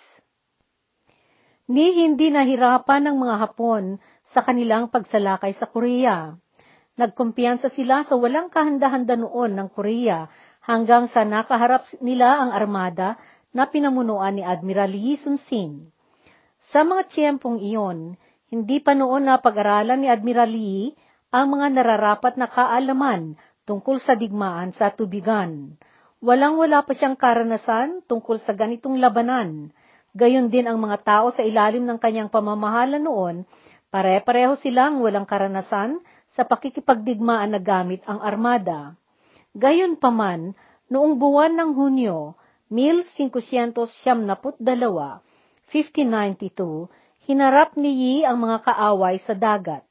Ni 1.70 1.94
hindi 2.02 2.34
nahirapan 2.34 3.06
ng 3.06 3.16
mga 3.22 3.36
Hapon 3.38 4.02
sa 4.26 4.42
kanilang 4.42 4.90
pagsalakay 4.90 5.54
sa 5.54 5.70
Korea. 5.70 6.34
Nagkumpiyansa 6.98 7.70
sila 7.70 8.02
sa 8.02 8.18
walang 8.18 8.50
kahanda-handa 8.50 9.14
noon 9.14 9.54
ng 9.54 9.70
Korea 9.70 10.26
hanggang 10.66 11.06
sa 11.06 11.22
nakaharap 11.22 11.86
nila 12.02 12.42
ang 12.42 12.50
armada 12.50 13.22
na 13.54 13.70
pinamunuan 13.70 14.42
ni 14.42 14.42
Admiral 14.42 14.90
Lee 14.90 15.22
Sun-sin. 15.22 15.94
Sa 16.74 16.82
mga 16.82 17.14
tiyempong 17.14 17.62
iyon, 17.62 18.18
hindi 18.50 18.82
pa 18.82 18.98
noon 18.98 19.30
na 19.30 19.38
pag-aralan 19.38 20.02
ni 20.02 20.10
Admiral 20.10 20.50
Lee 20.50 20.98
ang 21.36 21.52
mga 21.52 21.68
nararapat 21.76 22.40
na 22.40 22.48
kaalaman 22.48 23.36
tungkol 23.68 24.00
sa 24.00 24.16
digmaan 24.16 24.72
sa 24.72 24.88
tubigan. 24.96 25.76
Walang-wala 26.24 26.80
pa 26.88 26.96
siyang 26.96 27.20
karanasan 27.20 28.08
tungkol 28.08 28.40
sa 28.40 28.56
ganitong 28.56 28.96
labanan. 29.04 29.76
Gayon 30.16 30.48
din 30.48 30.64
ang 30.64 30.80
mga 30.80 31.04
tao 31.04 31.36
sa 31.36 31.44
ilalim 31.44 31.84
ng 31.84 32.00
kanyang 32.00 32.32
pamamahala 32.32 33.04
noon, 33.04 33.44
pare-pareho 33.92 34.56
silang 34.56 35.04
walang 35.04 35.28
karanasan 35.28 36.00
sa 36.32 36.48
pakikipagdigmaan 36.48 37.52
na 37.52 37.60
gamit 37.60 38.00
ang 38.08 38.24
armada. 38.24 38.96
Gayon 39.52 40.00
paman, 40.00 40.56
noong 40.88 41.20
buwan 41.20 41.52
ng 41.52 41.76
Hunyo, 41.76 42.34
1572, 42.74 44.10
1592, 45.68 47.28
hinarap 47.28 47.76
ni 47.76 47.92
Yi 47.92 48.16
ang 48.26 48.40
mga 48.40 48.58
kaaway 48.66 49.20
sa 49.22 49.38
dagat. 49.38 49.85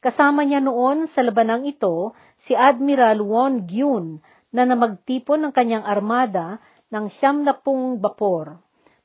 Kasama 0.00 0.48
niya 0.48 0.64
noon 0.64 1.12
sa 1.12 1.20
labanang 1.20 1.68
ito 1.68 2.16
si 2.40 2.56
Admiral 2.56 3.20
Won 3.20 3.68
Gyun 3.68 4.24
na 4.48 4.64
namagtipon 4.64 5.44
ng 5.44 5.52
kanyang 5.52 5.84
armada 5.84 6.56
ng 6.88 7.12
siyam 7.20 7.44
na 7.44 7.52
pung 7.52 8.00
bapor. 8.00 8.56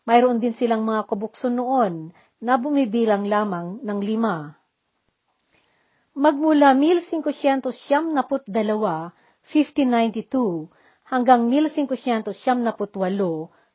Mayroon 0.08 0.40
din 0.40 0.56
silang 0.56 0.88
mga 0.88 1.04
kubukso 1.04 1.52
noon 1.52 2.16
na 2.40 2.56
bumibilang 2.56 3.28
lamang 3.28 3.84
ng 3.84 4.00
lima. 4.00 4.56
Magmula 6.16 6.72
1572, 6.72 8.56
1592 8.56 11.12
hanggang 11.12 11.52
1578, 11.52 12.32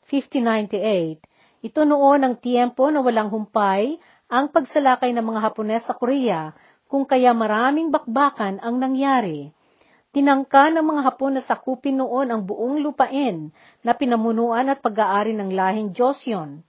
1598, 0.08 1.20
ito 1.60 1.84
noon 1.84 2.24
ang 2.24 2.40
tiempo 2.40 2.88
na 2.88 3.04
walang 3.04 3.28
humpay 3.28 4.00
ang 4.32 4.48
pagsalakay 4.48 5.12
ng 5.12 5.20
mga 5.20 5.40
Hapones 5.44 5.84
sa 5.84 5.92
Korea 5.92 6.56
kung 6.90 7.06
kaya 7.06 7.30
maraming 7.30 7.94
bakbakan 7.94 8.58
ang 8.58 8.82
nangyari. 8.82 9.54
Tinangka 10.10 10.74
ng 10.74 10.82
mga 10.82 11.06
Hapon 11.06 11.38
na 11.38 11.42
sakupin 11.46 12.02
noon 12.02 12.34
ang 12.34 12.42
buong 12.42 12.82
lupain 12.82 13.54
na 13.86 13.94
pinamunuan 13.94 14.66
at 14.66 14.82
pag-aari 14.82 15.30
ng 15.38 15.54
lahing 15.54 15.94
Joseon. 15.94 16.66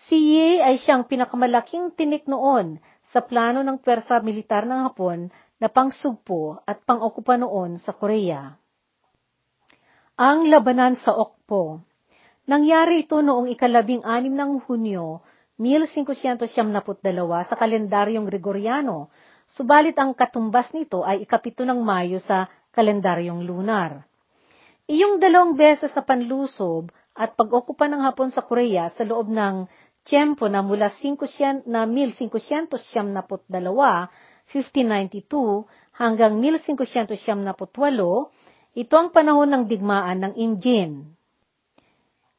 Si 0.06 0.14
Yi 0.14 0.58
ay 0.62 0.78
siyang 0.82 1.06
pinakamalaking 1.06 1.94
tinik 1.94 2.26
noon 2.26 2.78
sa 3.14 3.22
plano 3.22 3.62
ng 3.62 3.78
pwersa 3.78 4.18
militar 4.18 4.66
ng 4.66 4.90
Hapon 4.90 5.30
na 5.62 5.70
pangsugpo 5.70 6.58
at 6.66 6.82
pangokupa 6.82 7.38
noon 7.38 7.78
sa 7.78 7.94
Korea. 7.94 8.58
Ang 10.18 10.50
labanan 10.50 10.98
sa 10.98 11.14
Okpo 11.14 11.94
Nangyari 12.44 13.08
ito 13.08 13.24
noong 13.24 13.48
ikalabing 13.56 14.04
anim 14.04 14.36
ng 14.36 14.68
Hunyo, 14.68 15.24
1572 15.56 17.00
sa 17.48 17.56
kalendaryong 17.56 18.28
Gregoriano, 18.28 19.08
subalit 19.48 19.96
ang 19.96 20.12
katumbas 20.12 20.68
nito 20.76 21.00
ay 21.08 21.24
ikapito 21.24 21.64
ng 21.64 21.80
Mayo 21.80 22.20
sa 22.20 22.44
kalendaryong 22.76 23.48
lunar. 23.48 24.04
Iyong 24.84 25.24
dalawang 25.24 25.56
beses 25.56 25.88
na 25.96 26.04
panlusob 26.04 26.92
at 27.16 27.32
pag-okupa 27.32 27.88
ng 27.88 28.04
Hapon 28.04 28.28
sa 28.28 28.44
Korea 28.44 28.92
sa 28.92 29.08
loob 29.08 29.32
ng 29.32 29.64
tiyempo 30.04 30.46
na 30.52 30.60
mula 30.60 30.92
500 30.92 31.64
na 31.64 31.88
1572, 31.88 33.16
1592 34.52 35.64
hanggang 35.96 36.36
1578, 36.38 37.64
ito 38.74 38.94
ang 38.98 39.08
panahon 39.14 39.48
ng 39.48 39.64
digmaan 39.64 40.18
ng 40.28 40.34
Imjin. 40.36 41.14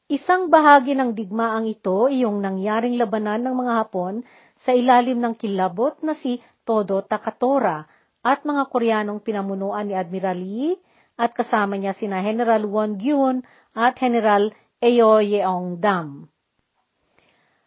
Isang 0.06 0.54
bahagi 0.54 0.94
ng 0.94 1.18
digmaang 1.18 1.66
ito 1.66 2.06
ay 2.06 2.22
yung 2.30 2.38
nangyaring 2.38 2.94
labanan 2.94 3.42
ng 3.42 3.56
mga 3.58 3.74
Hapon 3.82 4.22
sa 4.62 4.70
ilalim 4.70 5.18
ng 5.18 5.34
kilabot 5.34 5.98
na 6.06 6.14
si 6.14 6.38
Todo 6.62 7.02
Takatora 7.02 7.90
at 8.22 8.46
mga 8.46 8.70
Koreanong 8.70 9.26
pinamunuan 9.26 9.90
ni 9.90 9.98
Admiral 9.98 10.38
Yi 10.38 10.78
at 11.18 11.34
kasama 11.34 11.74
niya 11.82 11.98
sina 11.98 12.22
General 12.22 12.62
Won 12.70 13.02
Gyun 13.02 13.42
at 13.74 13.98
General 13.98 14.54
Eo 14.78 15.18
Yeong 15.26 15.82
Dam. 15.82 16.30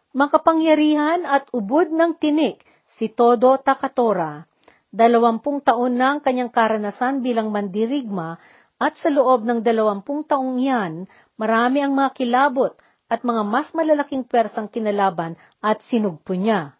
Makapangyarihan 0.09 1.21
at 1.21 1.45
ubod 1.53 1.93
ng 1.93 2.17
tinik 2.17 2.65
si 2.97 3.13
Todo 3.13 3.61
Takatora. 3.61 4.41
Dalawampung 4.89 5.61
taon 5.61 6.01
na 6.01 6.17
ang 6.17 6.19
kanyang 6.25 6.49
karanasan 6.49 7.21
bilang 7.21 7.53
mandirigma 7.53 8.41
at 8.81 8.97
sa 8.97 9.13
loob 9.13 9.45
ng 9.45 9.61
dalawampung 9.61 10.25
taong 10.25 10.57
yan, 10.57 11.05
marami 11.37 11.85
ang 11.85 11.93
mga 11.93 12.17
kilabot 12.17 12.73
at 13.05 13.21
mga 13.21 13.45
mas 13.45 13.69
malalaking 13.77 14.25
persang 14.25 14.65
kinalaban 14.65 15.37
at 15.61 15.77
sinugpo 15.85 16.33
niya. 16.33 16.73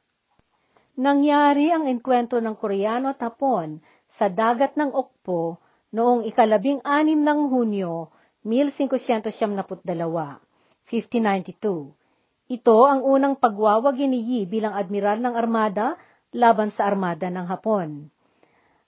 Nangyari 0.98 1.70
ang 1.70 1.86
enkwentro 1.86 2.42
ng 2.42 2.58
Koreano 2.58 3.14
at 3.14 3.22
Hapon 3.22 3.78
sa 4.18 4.26
dagat 4.26 4.74
ng 4.74 4.90
Okpo 4.90 5.62
noong 5.94 6.26
ikalabing 6.26 6.82
anim 6.82 7.22
ng 7.22 7.46
Hunyo, 7.46 8.10
1572, 8.42 9.86
1592. 10.90 11.99
Ito 12.50 12.90
ang 12.90 13.06
unang 13.06 13.38
pagwawagi 13.38 14.10
ni 14.10 14.20
Yi 14.26 14.40
bilang 14.50 14.74
admiral 14.74 15.22
ng 15.22 15.38
armada 15.38 15.96
laban 16.34 16.74
sa 16.74 16.90
armada 16.90 17.30
ng 17.30 17.46
Hapon. 17.46 18.10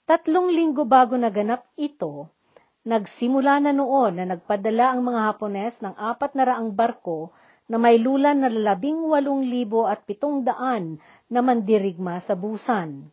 Tatlong 0.09 0.49
linggo 0.49 0.83
bago 0.83 1.13
naganap 1.13 1.69
ito, 1.77 2.33
Nagsimula 2.81 3.61
na 3.61 3.77
noon 3.77 4.17
na 4.17 4.25
nagpadala 4.25 4.97
ang 4.97 5.05
mga 5.05 5.21
Hapones 5.29 5.77
ng 5.85 5.93
apat 5.93 6.33
na 6.33 6.49
raang 6.49 6.73
barko 6.73 7.29
na 7.69 7.77
may 7.77 8.01
lulan 8.01 8.41
na 8.41 8.49
labing 8.49 9.05
walong 9.05 9.45
libo 9.45 9.85
at 9.85 10.01
pitong 10.09 10.41
daan 10.41 10.97
na 11.29 11.45
mandirigma 11.45 12.25
sa 12.25 12.33
busan. 12.33 13.05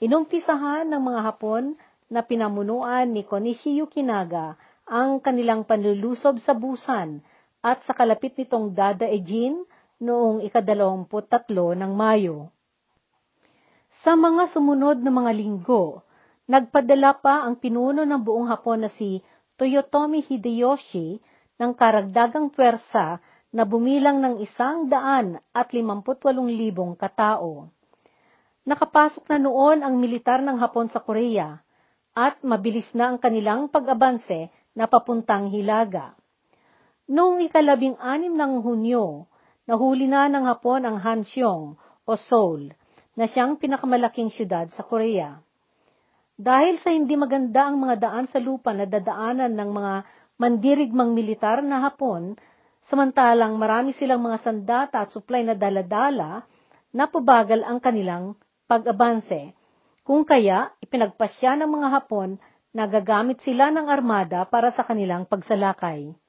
Inumpisahan 0.00 0.88
ng 0.88 1.02
mga 1.04 1.20
Hapon 1.20 1.76
na 2.08 2.24
pinamunuan 2.24 3.12
ni 3.12 3.28
Konishi 3.28 3.76
Yukinaga 3.76 4.56
ang 4.88 5.20
kanilang 5.20 5.68
panlulusob 5.68 6.40
sa 6.40 6.56
busan 6.56 7.20
at 7.64 7.80
sa 7.88 7.96
kalapit 7.96 8.36
nitong 8.36 8.76
Dada 8.76 9.08
Ejin 9.08 9.64
noong 9.96 10.44
ikadalawamput 10.44 11.32
tatlo 11.32 11.72
ng 11.72 11.92
Mayo. 11.96 12.52
Sa 14.04 14.12
mga 14.12 14.52
sumunod 14.52 15.00
na 15.00 15.08
mga 15.08 15.32
linggo, 15.32 16.04
Nagpadala 16.44 17.16
pa 17.24 17.40
ang 17.48 17.56
pinuno 17.56 18.04
ng 18.04 18.20
buong 18.20 18.52
Hapon 18.52 18.84
na 18.84 18.90
si 18.92 19.24
Toyotomi 19.56 20.20
Hideyoshi 20.20 21.16
ng 21.56 21.72
karagdagang 21.72 22.52
pwersa 22.52 23.16
na 23.48 23.64
bumilang 23.64 24.20
ng 24.20 24.34
isang 24.44 24.92
daan 24.92 25.40
at 25.56 25.72
limamputwalong 25.72 26.52
libong 26.52 27.00
katao. 27.00 27.72
Nakapasok 28.68 29.24
na 29.32 29.40
noon 29.40 29.80
ang 29.80 29.96
militar 29.96 30.44
ng 30.44 30.60
Hapon 30.60 30.92
sa 30.92 31.00
Korea 31.00 31.64
at 32.12 32.36
mabilis 32.44 32.92
na 32.92 33.08
ang 33.08 33.16
kanilang 33.16 33.72
pag-abanse 33.72 34.52
na 34.76 34.84
papuntang 34.84 35.48
Hilaga. 35.48 36.12
Noong 37.04 37.44
ikalabing 37.44 38.00
anim 38.00 38.32
ng 38.32 38.64
Hunyo, 38.64 39.28
nahuli 39.68 40.08
na 40.08 40.24
ng 40.24 40.48
Hapon 40.48 40.88
ang 40.88 40.96
Hansyong 40.96 41.76
o 42.08 42.12
Seoul 42.16 42.72
na 43.12 43.28
siyang 43.28 43.60
pinakamalaking 43.60 44.32
syudad 44.32 44.72
sa 44.72 44.80
Korea. 44.80 45.36
Dahil 46.40 46.80
sa 46.80 46.88
hindi 46.96 47.12
maganda 47.12 47.68
ang 47.68 47.76
mga 47.76 48.08
daan 48.08 48.24
sa 48.32 48.40
lupa 48.40 48.72
na 48.72 48.88
dadaanan 48.88 49.52
ng 49.52 49.70
mga 49.76 49.94
mandirigmang 50.40 51.12
militar 51.12 51.60
na 51.60 51.84
Hapon, 51.84 52.40
samantalang 52.88 53.60
marami 53.60 53.92
silang 53.92 54.24
mga 54.24 54.40
sandata 54.40 55.04
at 55.04 55.12
supply 55.12 55.44
na 55.44 55.52
daladala, 55.52 56.48
napabagal 56.88 57.68
ang 57.68 57.84
kanilang 57.84 58.32
pag-abanse. 58.64 59.52
Kung 60.08 60.24
kaya, 60.24 60.72
ipinagpasya 60.80 61.60
ng 61.60 61.68
mga 61.68 61.88
Hapon 62.00 62.40
na 62.72 62.88
gagamit 62.88 63.44
sila 63.44 63.68
ng 63.68 63.92
armada 63.92 64.48
para 64.48 64.72
sa 64.72 64.88
kanilang 64.88 65.28
pagsalakay. 65.28 66.23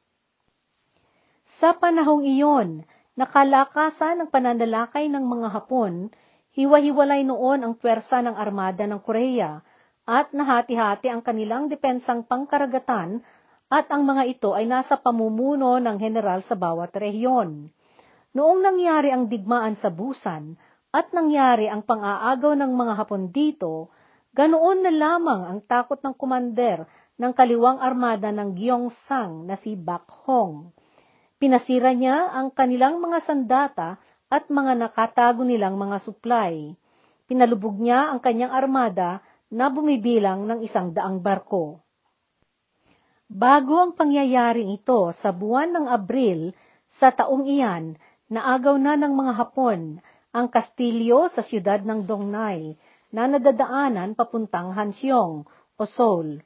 Sa 1.63 1.71
panahong 1.71 2.27
iyon, 2.27 2.83
nakalakasan 3.15 4.19
ang 4.19 4.27
pananalakay 4.27 5.07
ng 5.07 5.23
mga 5.23 5.47
Hapon, 5.55 6.11
hiwa-hiwalay 6.51 7.23
noon 7.23 7.63
ang 7.63 7.73
pwersa 7.79 8.19
ng 8.19 8.35
armada 8.35 8.83
ng 8.83 8.99
Korea, 8.99 9.63
at 10.03 10.35
nahati-hati 10.35 11.07
ang 11.07 11.23
kanilang 11.23 11.71
depensang 11.71 12.27
pangkaragatan 12.27 13.23
at 13.71 13.87
ang 13.87 14.03
mga 14.03 14.23
ito 14.35 14.51
ay 14.51 14.67
nasa 14.67 14.99
pamumuno 14.99 15.79
ng 15.79 15.95
general 15.95 16.43
sa 16.43 16.59
bawat 16.59 16.91
rehiyon. 16.91 17.71
Noong 18.35 18.59
nangyari 18.59 19.15
ang 19.15 19.31
digmaan 19.31 19.79
sa 19.79 19.87
Busan 19.87 20.59
at 20.91 21.09
nangyari 21.15 21.71
ang 21.71 21.87
pang-aagaw 21.87 22.51
ng 22.51 22.71
mga 22.75 22.93
Hapon 22.99 23.31
dito, 23.31 23.95
ganoon 24.35 24.83
na 24.83 24.91
lamang 24.91 25.41
ang 25.47 25.59
takot 25.63 26.03
ng 26.03 26.13
kumander 26.19 26.83
ng 27.15 27.31
kaliwang 27.31 27.79
armada 27.79 28.27
ng 28.35 28.59
Gyeongsang 28.59 29.47
na 29.47 29.55
si 29.55 29.79
Bak 29.79 30.27
Hong. 30.27 30.75
Pinasira 31.45 31.93
niya 31.93 32.33
ang 32.33 32.49
kanilang 32.49 32.97
mga 32.97 33.21
sandata 33.21 34.01
at 34.33 34.49
mga 34.49 34.81
nakatago 34.81 35.45
nilang 35.45 35.77
mga 35.77 36.01
supply. 36.01 36.73
Pinalubog 37.29 37.77
niya 37.77 38.09
ang 38.09 38.17
kanyang 38.17 38.49
armada 38.49 39.21
na 39.53 39.69
bumibilang 39.69 40.49
ng 40.49 40.65
isang 40.65 40.89
daang 40.89 41.21
barko. 41.21 41.85
Bago 43.29 43.77
ang 43.77 43.93
pangyayaring 43.93 44.73
ito 44.73 45.13
sa 45.21 45.29
buwan 45.29 45.69
ng 45.69 45.85
Abril 45.85 46.49
sa 46.97 47.13
taong 47.13 47.45
iyan, 47.45 47.93
naagaw 48.25 48.81
na 48.81 48.97
ng 48.97 49.13
mga 49.13 49.33
Hapon 49.37 50.01
ang 50.33 50.49
kastilyo 50.49 51.29
sa 51.29 51.45
siyudad 51.45 51.85
ng 51.85 52.09
Dongnay 52.09 52.73
na 53.13 53.29
nadadaanan 53.29 54.17
papuntang 54.17 54.73
Hansyong 54.73 55.45
o 55.77 55.81
Seoul. 55.85 56.41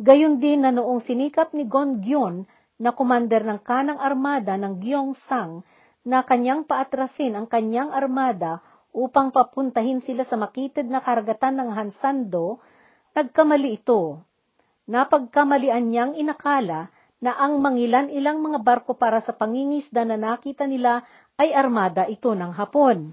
Gayon 0.00 0.40
din 0.40 0.64
na 0.64 0.72
noong 0.72 1.04
sinikap 1.04 1.52
ni 1.52 1.68
Gongyon 1.68 2.48
na 2.78 2.94
kumander 2.94 3.42
ng 3.42 3.60
kanang 3.66 3.98
armada 3.98 4.54
ng 4.54 4.78
Gyeongsang 4.78 5.66
na 6.06 6.22
kanyang 6.22 6.64
paatrasin 6.64 7.34
ang 7.34 7.50
kanyang 7.50 7.90
armada 7.90 8.62
upang 8.94 9.34
papuntahin 9.34 10.00
sila 10.00 10.24
sa 10.24 10.38
makitid 10.40 10.88
na 10.88 11.02
karagatan 11.02 11.58
ng 11.58 11.70
Hansando, 11.74 12.62
nagkamali 13.12 13.82
ito. 13.82 14.22
Napagkamalian 14.88 15.84
niyang 15.92 16.12
inakala 16.16 16.88
na 17.18 17.34
ang 17.34 17.58
mangilan-ilang 17.58 18.38
mga 18.38 18.58
barko 18.62 18.94
para 18.94 19.18
sa 19.20 19.34
pangingisda 19.34 20.06
na 20.06 20.16
nakita 20.16 20.64
nila 20.64 21.02
ay 21.36 21.50
armada 21.52 22.06
ito 22.06 22.32
ng 22.32 22.54
Hapon. 22.54 23.12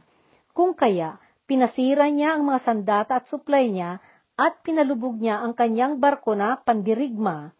Kung 0.55 0.77
kaya, 0.77 1.19
pinasira 1.49 2.07
niya 2.07 2.37
ang 2.37 2.47
mga 2.47 2.59
sandata 2.63 3.19
at 3.19 3.25
supply 3.27 3.67
niya 3.67 3.99
at 4.39 4.61
pinalubog 4.61 5.19
niya 5.19 5.41
ang 5.41 5.57
kanyang 5.57 5.99
barko 5.99 6.37
na 6.37 6.55
pandirigma. 6.55 7.51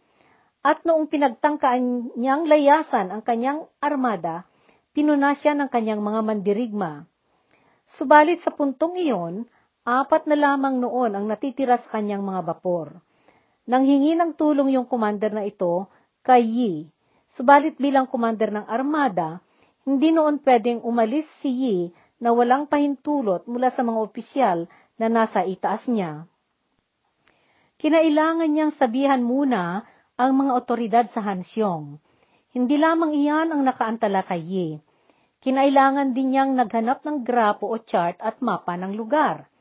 At 0.65 0.81
noong 0.81 1.13
pinagtangkaan 1.13 2.17
niyang 2.17 2.49
layasan 2.49 3.13
ang 3.13 3.21
kanyang 3.21 3.69
armada, 3.77 4.49
pinuna 4.97 5.37
siya 5.37 5.53
ng 5.53 5.69
kanyang 5.69 6.01
mga 6.01 6.25
mandirigma. 6.25 7.05
Subalit 7.93 8.41
sa 8.41 8.49
puntong 8.49 8.97
iyon, 8.97 9.45
apat 9.85 10.25
na 10.25 10.33
lamang 10.33 10.81
noon 10.81 11.13
ang 11.13 11.29
natitira 11.29 11.77
sa 11.77 12.01
kanyang 12.01 12.25
mga 12.25 12.41
bapor. 12.49 12.97
Nang 13.69 13.85
hingi 13.85 14.17
ng 14.17 14.33
tulong 14.33 14.73
yung 14.73 14.89
commander 14.89 15.29
na 15.29 15.45
ito 15.45 15.85
kay 16.25 16.41
Yi, 16.41 16.73
subalit 17.29 17.77
bilang 17.77 18.09
commander 18.09 18.49
ng 18.49 18.65
armada, 18.65 19.45
hindi 19.85 20.09
noon 20.09 20.41
pwedeng 20.41 20.81
umalis 20.81 21.29
si 21.45 21.53
Yi 21.53 21.77
na 22.17 22.33
walang 22.33 22.65
pahintulot 22.65 23.45
mula 23.45 23.69
sa 23.69 23.85
mga 23.85 24.01
opisyal 24.01 24.65
na 24.97 25.13
nasa 25.13 25.45
itaas 25.45 25.85
niya. 25.85 26.25
Kinailangan 27.77 28.49
niyang 28.49 28.73
sabihan 28.73 29.21
muna 29.21 29.85
ang 30.15 30.31
mga 30.31 30.51
otoridad 30.55 31.05
sa 31.11 31.19
Hansyong. 31.19 31.99
Hindi 32.55 32.79
lamang 32.79 33.11
iyan 33.19 33.51
ang 33.51 33.67
nakaantala 33.67 34.23
kay 34.23 34.39
Yi. 34.39 34.69
Kinailangan 35.43 36.15
din 36.15 36.31
niyang 36.31 36.55
naghanap 36.55 37.03
ng 37.03 37.27
grapo 37.27 37.67
o 37.67 37.75
chart 37.83 38.15
at 38.23 38.39
mapa 38.39 38.79
ng 38.79 38.95
lugar. 38.95 39.51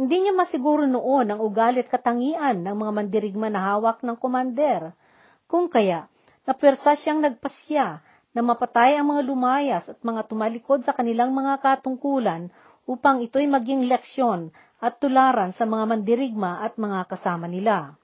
Hindi 0.00 0.24
niya 0.24 0.32
masiguro 0.32 0.88
noon 0.88 1.28
ang 1.28 1.44
ugalit 1.44 1.92
katangian 1.92 2.64
ng 2.64 2.72
mga 2.80 2.92
mandirigma 2.96 3.52
na 3.52 3.60
hawak 3.76 4.00
ng 4.00 4.16
komander. 4.16 4.96
Kung 5.44 5.68
kaya, 5.68 6.08
napwersa 6.48 6.96
siyang 6.96 7.20
nagpasya 7.20 8.00
na 8.32 8.40
mapatay 8.40 8.96
ang 8.96 9.12
mga 9.12 9.22
lumayas 9.28 9.84
at 9.84 10.00
mga 10.00 10.24
tumalikod 10.32 10.80
sa 10.80 10.96
kanilang 10.96 11.36
mga 11.36 11.60
katungkulan 11.60 12.48
upang 12.88 13.20
ito'y 13.20 13.44
maging 13.44 13.84
leksyon 13.84 14.48
at 14.80 14.96
tularan 14.96 15.52
sa 15.52 15.68
mga 15.68 15.84
mandirigma 15.84 16.64
at 16.64 16.80
mga 16.80 17.04
kasama 17.04 17.44
nila. 17.44 17.99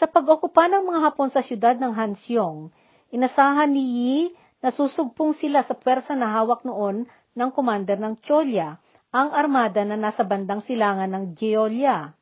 Sa 0.00 0.08
pag-okupa 0.08 0.72
ng 0.72 0.88
mga 0.88 1.00
Hapon 1.04 1.28
sa 1.28 1.44
siyudad 1.44 1.76
ng 1.76 1.92
Hansyong, 1.92 2.72
inasahan 3.12 3.68
ni 3.68 3.84
Yi 3.84 4.16
na 4.64 4.72
susugpong 4.72 5.36
sila 5.36 5.60
sa 5.66 5.76
pwersa 5.76 6.16
na 6.16 6.32
hawak 6.32 6.64
noon 6.64 7.04
ng 7.36 7.50
commander 7.52 8.00
ng 8.00 8.16
Cholya, 8.24 8.80
ang 9.12 9.28
armada 9.36 9.84
na 9.84 10.00
nasa 10.00 10.24
bandang 10.24 10.64
silangan 10.64 11.12
ng 11.12 11.24
Geolia. 11.36 12.16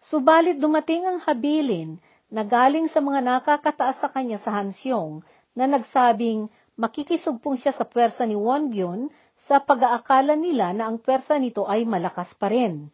Subalit 0.00 0.56
dumating 0.56 1.04
ang 1.04 1.18
habilin 1.20 2.00
na 2.32 2.48
galing 2.48 2.88
sa 2.88 3.04
mga 3.04 3.20
nakakataas 3.20 4.00
sa 4.00 4.08
kanya 4.08 4.40
sa 4.40 4.56
Hansyong 4.56 5.20
na 5.52 5.68
nagsabing 5.68 6.48
makikisugpong 6.80 7.60
siya 7.60 7.76
sa 7.76 7.84
pwersa 7.84 8.24
ni 8.24 8.32
Wongyun 8.32 9.12
sa 9.44 9.60
pag-aakala 9.60 10.32
nila 10.32 10.72
na 10.72 10.88
ang 10.88 10.96
pwersa 10.96 11.36
nito 11.36 11.68
ay 11.68 11.84
malakas 11.84 12.32
pa 12.40 12.48
rin. 12.48 12.88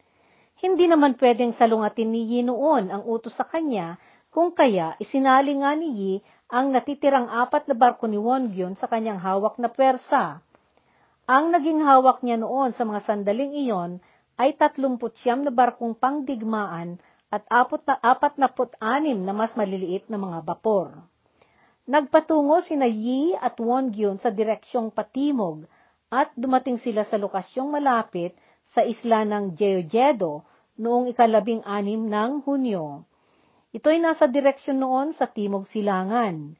Hindi 0.59 0.91
naman 0.91 1.15
pwedeng 1.23 1.55
salungatin 1.55 2.11
ni 2.11 2.27
Yi 2.27 2.41
noon 2.43 2.91
ang 2.91 3.07
utos 3.07 3.39
sa 3.39 3.47
kanya, 3.47 3.95
kung 4.35 4.51
kaya 4.51 4.99
isinali 4.99 5.55
nga 5.63 5.71
ni 5.79 5.89
Yi 5.95 6.13
ang 6.51 6.75
natitirang 6.75 7.31
apat 7.31 7.71
na 7.71 7.79
barko 7.79 8.11
ni 8.11 8.19
Wongyun 8.19 8.75
sa 8.75 8.91
kanyang 8.91 9.23
hawak 9.23 9.55
na 9.63 9.71
pwersa. 9.71 10.43
Ang 11.31 11.55
naging 11.55 11.87
hawak 11.87 12.27
niya 12.27 12.43
noon 12.43 12.75
sa 12.75 12.83
mga 12.83 13.07
sandaling 13.07 13.55
iyon 13.55 14.03
ay 14.35 14.57
39 14.57 15.47
na 15.47 15.53
barkong 15.55 15.95
pangdigmaan 15.95 16.99
at 17.29 17.45
apat 17.53 18.35
na 18.41 18.49
anim 18.81 19.21
na 19.23 19.37
mas 19.37 19.53
maliliit 19.55 20.11
na 20.11 20.19
mga 20.19 20.43
bapor. 20.43 20.97
Nagpatungo 21.87 22.65
sina 22.67 22.89
Yi 22.89 23.39
at 23.39 23.61
Wongyun 23.63 24.19
sa 24.19 24.35
direksyong 24.35 24.91
patimog 24.91 25.71
at 26.09 26.35
dumating 26.35 26.81
sila 26.81 27.05
sa 27.07 27.15
lokasyong 27.15 27.69
malapit 27.69 28.35
sa 28.73 28.85
isla 28.85 29.25
ng 29.25 29.57
Jeojedo 29.57 30.45
noong 30.79 31.11
ikalabing 31.11 31.65
anim 31.67 32.07
ng 32.07 32.45
Hunyo. 32.47 33.03
Ito'y 33.75 34.01
nasa 34.01 34.25
direksyon 34.25 34.81
noon 34.81 35.09
sa 35.13 35.29
Timog 35.29 35.69
Silangan. 35.69 36.57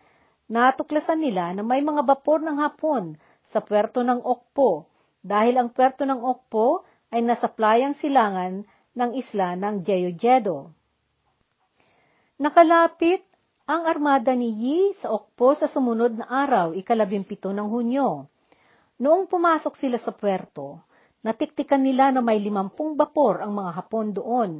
Natuklasan 0.49 1.21
nila 1.21 1.53
na 1.57 1.65
may 1.65 1.81
mga 1.81 2.05
bapor 2.05 2.41
ng 2.45 2.57
Hapon 2.61 3.17
sa 3.49 3.65
puerto 3.65 4.05
ng 4.05 4.21
Okpo 4.21 4.89
dahil 5.25 5.57
ang 5.57 5.73
puerto 5.73 6.05
ng 6.05 6.21
Okpo 6.21 6.85
ay 7.09 7.25
nasa 7.25 7.49
playang 7.49 7.97
silangan 7.97 8.65
ng 8.93 9.11
isla 9.17 9.57
ng 9.57 9.85
Jeojedo. 9.85 10.73
Nakalapit 12.39 13.25
ang 13.69 13.85
armada 13.85 14.33
ni 14.33 14.49
Yi 14.53 14.79
sa 15.01 15.13
Okpo 15.13 15.53
sa 15.53 15.69
sumunod 15.69 16.17
na 16.17 16.27
araw, 16.29 16.73
ikalabimpito 16.73 17.53
ng 17.53 17.69
Hunyo. 17.69 18.25
Noong 18.99 19.29
pumasok 19.29 19.77
sila 19.77 20.01
sa 20.01 20.11
puerto, 20.11 20.81
Natiktikan 21.19 21.83
nila 21.83 22.15
na 22.15 22.23
may 22.23 22.39
limampung 22.39 22.95
bapor 22.95 23.43
ang 23.43 23.51
mga 23.51 23.71
Hapon 23.83 24.15
doon, 24.15 24.51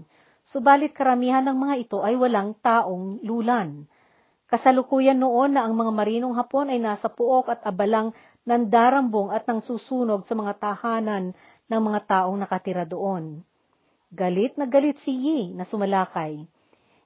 subalit 0.43 0.91
karamihan 0.91 1.47
ng 1.47 1.55
mga 1.55 1.75
ito 1.87 1.99
ay 2.03 2.19
walang 2.19 2.59
taong 2.59 3.23
lulan. 3.23 3.87
Kasalukuyan 4.51 5.23
noon 5.23 5.55
na 5.55 5.63
ang 5.63 5.79
mga 5.79 5.93
marinong 5.95 6.35
Hapon 6.35 6.75
ay 6.75 6.83
nasa 6.83 7.07
puok 7.07 7.53
at 7.53 7.63
abalang 7.63 8.11
nandarambong 8.43 9.31
at 9.31 9.47
nang 9.47 9.63
susunog 9.63 10.27
sa 10.27 10.35
mga 10.35 10.59
tahanan 10.59 11.31
ng 11.71 11.81
mga 11.85 12.01
taong 12.11 12.35
nakatira 12.41 12.83
doon. 12.83 13.45
Galit 14.11 14.57
na 14.59 14.65
galit 14.65 14.99
si 15.05 15.13
Yi 15.13 15.53
na 15.53 15.69
sumalakay. 15.69 16.43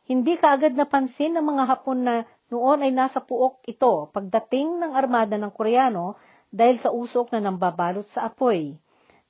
Hindi 0.07 0.33
kaagad 0.39 0.73
napansin 0.79 1.35
ng 1.37 1.45
mga 1.45 1.63
Hapon 1.69 1.99
na 2.01 2.15
noon 2.49 2.87
ay 2.87 2.95
nasa 2.95 3.21
puok 3.21 3.69
ito 3.69 4.09
pagdating 4.17 4.81
ng 4.81 4.97
armada 4.97 5.37
ng 5.37 5.53
Koreano 5.53 6.17
dahil 6.49 6.81
sa 6.81 6.89
usok 6.89 7.37
na 7.37 7.43
nambabalot 7.43 8.09
sa 8.17 8.33
apoy. 8.33 8.79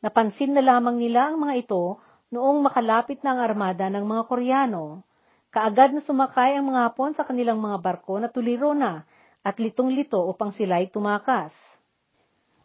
Napansin 0.02 0.50
na 0.50 0.62
lamang 0.66 0.98
nila 0.98 1.30
ang 1.30 1.38
mga 1.38 1.62
ito 1.62 2.02
noong 2.34 2.58
makalapit 2.66 3.22
na 3.22 3.38
ang 3.38 3.40
armada 3.46 3.86
ng 3.86 4.02
mga 4.02 4.22
Koreano. 4.26 5.06
Kaagad 5.54 5.94
na 5.94 6.02
sumakay 6.02 6.58
ang 6.58 6.74
mga 6.74 6.90
Hapon 6.90 7.14
sa 7.14 7.22
kanilang 7.22 7.62
mga 7.62 7.78
barko 7.78 8.18
na 8.18 8.26
tuliro 8.26 8.74
na 8.74 9.06
at 9.46 9.62
litong-lito 9.62 10.18
upang 10.26 10.50
sila'y 10.50 10.90
tumakas. 10.90 11.54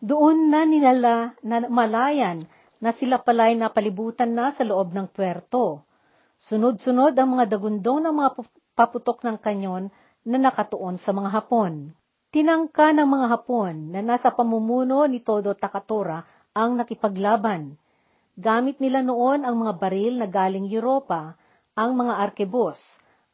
Doon 0.02 0.50
na 0.50 0.66
nilala 0.66 1.38
na 1.46 1.70
malayan 1.70 2.50
na 2.82 2.90
sila 2.94 3.22
pala'y 3.22 3.54
napalibutan 3.54 4.34
na 4.34 4.50
sa 4.54 4.66
loob 4.66 4.94
ng 4.98 5.06
puerto. 5.10 5.86
Sunod-sunod 6.42 7.14
ang 7.18 7.38
mga 7.38 7.54
dagundong 7.54 8.02
ng 8.02 8.14
mga 8.18 8.30
paputok 8.78 9.26
ng 9.26 9.38
kanyon 9.42 9.94
na 10.26 10.38
nakatuon 10.42 10.98
sa 11.02 11.14
mga 11.14 11.30
Hapon. 11.34 11.94
Tinangka 12.34 12.94
ng 12.94 13.10
mga 13.10 13.26
Hapon 13.30 13.94
na 13.94 14.02
nasa 14.06 14.30
pamumuno 14.34 15.06
ni 15.06 15.22
Todo 15.22 15.54
Takatora 15.58 16.37
ang 16.58 16.74
nakipaglaban. 16.82 17.78
Gamit 18.34 18.82
nila 18.82 19.06
noon 19.06 19.46
ang 19.46 19.62
mga 19.62 19.78
baril 19.78 20.18
na 20.18 20.26
galing 20.26 20.66
Europa, 20.66 21.38
ang 21.78 21.94
mga 21.94 22.18
arkebos, 22.26 22.82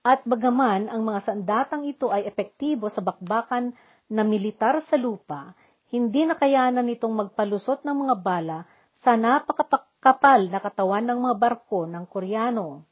at 0.04 0.20
bagaman 0.28 0.92
ang 0.92 1.08
mga 1.08 1.24
sandatang 1.24 1.88
ito 1.88 2.12
ay 2.12 2.28
epektibo 2.28 2.92
sa 2.92 3.00
bakbakan 3.00 3.72
na 4.12 4.28
militar 4.28 4.84
sa 4.92 5.00
lupa, 5.00 5.56
hindi 5.88 6.28
nakayanan 6.28 6.84
nitong 6.84 7.16
magpalusot 7.16 7.88
ng 7.88 7.96
mga 8.04 8.16
bala 8.20 8.68
sa 9.00 9.16
napakapal 9.16 10.52
na 10.52 10.60
katawan 10.60 11.08
ng 11.08 11.20
mga 11.24 11.36
barko 11.40 11.88
ng 11.88 12.04
Koreano. 12.12 12.84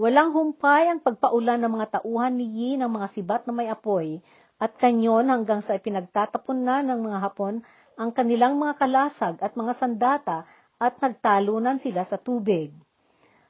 Walang 0.00 0.32
humpay 0.32 0.88
ang 0.88 1.04
pagpaulan 1.04 1.60
ng 1.60 1.72
mga 1.76 2.00
tauhan 2.00 2.32
ni 2.32 2.48
Yi 2.48 2.70
ng 2.80 2.88
mga 2.88 3.06
sibat 3.12 3.44
na 3.44 3.52
may 3.52 3.68
apoy 3.68 4.24
at 4.56 4.72
kanyon 4.80 5.28
hanggang 5.28 5.60
sa 5.60 5.76
ipinagtatapon 5.76 6.64
na 6.64 6.80
ng 6.80 7.12
mga 7.12 7.18
Hapon 7.20 7.60
ang 8.02 8.10
kanilang 8.10 8.58
mga 8.58 8.82
kalasag 8.82 9.38
at 9.38 9.54
mga 9.54 9.78
sandata 9.78 10.42
at 10.82 10.98
nagtalunan 10.98 11.78
sila 11.78 12.02
sa 12.02 12.18
tubig. 12.18 12.74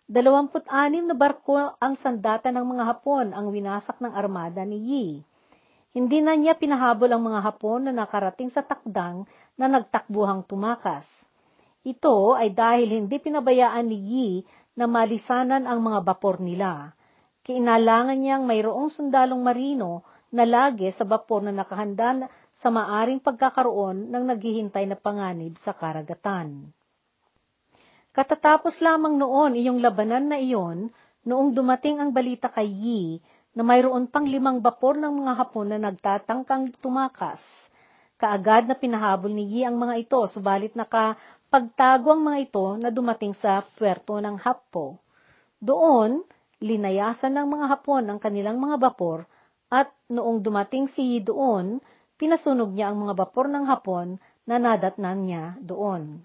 Dalawamput-anim 0.05 1.09
na 1.09 1.17
barko 1.17 1.73
ang 1.81 1.97
sandata 1.97 2.53
ng 2.53 2.61
mga 2.61 2.85
Hapon 2.85 3.33
ang 3.33 3.49
winasak 3.49 3.97
ng 3.97 4.13
armada 4.13 4.61
ni 4.69 4.77
Yi. 4.77 5.07
Hindi 5.97 6.21
na 6.21 6.37
niya 6.37 6.53
pinahabol 6.53 7.09
ang 7.09 7.25
mga 7.25 7.41
Hapon 7.41 7.89
na 7.89 7.93
nakarating 7.97 8.53
sa 8.53 8.61
takdang 8.61 9.25
na 9.57 9.73
nagtakbuhang 9.73 10.45
tumakas. 10.45 11.09
Ito 11.81 12.37
ay 12.37 12.53
dahil 12.53 12.93
hindi 12.93 13.17
pinabayaan 13.17 13.89
ni 13.89 13.99
Yi 14.05 14.29
na 14.77 14.85
malisanan 14.85 15.65
ang 15.65 15.81
mga 15.81 16.05
bapor 16.05 16.45
nila. 16.45 16.93
Kiinalangan 17.49 18.21
niyang 18.21 18.45
mayroong 18.45 18.93
sundalong 18.93 19.41
marino 19.41 20.05
na 20.29 20.45
lagi 20.45 20.93
sa 20.93 21.09
bapor 21.09 21.41
na 21.41 21.57
nakahanda 21.57 22.29
sa 22.63 22.71
maaring 22.71 23.19
pagkakaroon 23.19 24.09
ng 24.09 24.25
naghihintay 24.31 24.87
na 24.87 24.95
panganib 24.95 25.59
sa 25.67 25.75
karagatan. 25.75 26.71
Katatapos 28.15 28.79
lamang 28.79 29.19
noon 29.19 29.59
iyong 29.59 29.83
labanan 29.83 30.31
na 30.31 30.39
iyon, 30.39 30.95
noong 31.27 31.51
dumating 31.59 31.99
ang 31.99 32.15
balita 32.15 32.47
kay 32.47 32.71
Yi 32.71 33.03
na 33.53 33.67
mayroon 33.67 34.07
pang 34.07 34.25
limang 34.25 34.63
bapor 34.63 34.95
ng 34.95 35.27
mga 35.27 35.33
Hapon 35.43 35.75
na 35.75 35.79
nagtatangkang 35.91 36.79
tumakas. 36.79 37.43
Kaagad 38.23 38.71
na 38.71 38.79
pinahabol 38.79 39.35
ni 39.35 39.49
Yi 39.49 39.61
ang 39.67 39.75
mga 39.75 39.99
ito, 39.99 40.21
subalit 40.31 40.79
nakapagtago 40.79 42.15
ang 42.15 42.23
mga 42.23 42.39
ito 42.47 42.67
na 42.79 42.95
dumating 42.95 43.35
sa 43.35 43.59
puerto 43.75 44.15
ng 44.23 44.39
Happo. 44.39 45.03
Doon, 45.59 46.23
linayasan 46.63 47.35
ng 47.35 47.49
mga 47.49 47.67
Hapon 47.75 48.07
ang 48.07 48.19
kanilang 48.23 48.63
mga 48.63 48.79
bapor 48.79 49.27
at 49.73 49.91
noong 50.13 50.45
dumating 50.45 50.87
si 50.93 51.17
Yi 51.17 51.19
doon, 51.25 51.81
pinasunog 52.21 52.73
niya 52.73 52.93
ang 52.93 53.07
mga 53.07 53.15
bapor 53.19 53.49
ng 53.49 53.65
Hapon 53.69 54.21
na 54.47 54.59
nadatnan 54.59 55.19
niya 55.27 55.45
doon. 55.63 56.23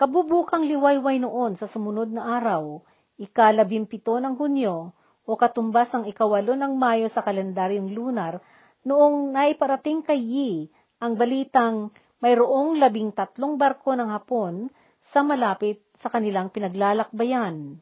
Kabubukang 0.00 0.64
liwayway 0.64 1.20
noon 1.20 1.60
sa 1.60 1.68
sumunod 1.68 2.08
na 2.08 2.40
araw, 2.40 2.80
ikalabimpito 3.20 4.16
ng 4.16 4.32
Hunyo, 4.40 4.96
o 5.28 5.30
katumbas 5.36 5.92
ang 5.92 6.08
ikawalo 6.08 6.56
ng 6.56 6.72
Mayo 6.74 7.12
sa 7.12 7.20
kalendaryong 7.20 7.92
lunar, 7.92 8.40
noong 8.82 9.30
naiparating 9.36 10.00
kay 10.00 10.16
Yi 10.16 10.50
ang 10.98 11.20
balitang 11.20 11.92
mayroong 12.24 12.80
labing 12.80 13.12
tatlong 13.12 13.60
barko 13.60 13.92
ng 13.92 14.08
Hapon 14.08 14.72
sa 15.12 15.20
malapit 15.20 15.84
sa 16.00 16.08
kanilang 16.08 16.48
pinaglalakbayan. 16.48 17.76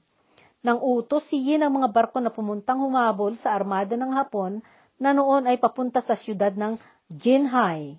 Nang 0.59 0.79
utos 0.83 1.23
si 1.31 1.39
Yi 1.39 1.63
ng 1.63 1.71
mga 1.71 1.89
barko 1.95 2.19
na 2.19 2.35
pumuntang 2.35 2.83
humabol 2.83 3.39
sa 3.39 3.55
armada 3.55 3.95
ng 3.95 4.11
Hapon 4.11 4.59
na 4.99 5.15
noon 5.15 5.47
ay 5.47 5.57
papunta 5.63 6.03
sa 6.03 6.19
siyudad 6.19 6.51
ng 6.51 6.75
Jinhai. 7.09 7.97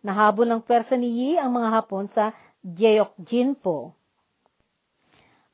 Nahabol 0.00 0.48
ng 0.48 0.64
pwersa 0.64 0.96
ni 0.96 1.12
Yi 1.12 1.30
ang 1.36 1.52
mga 1.52 1.68
Hapon 1.76 2.08
sa 2.08 2.32
Jeokjinpo. 2.64 3.92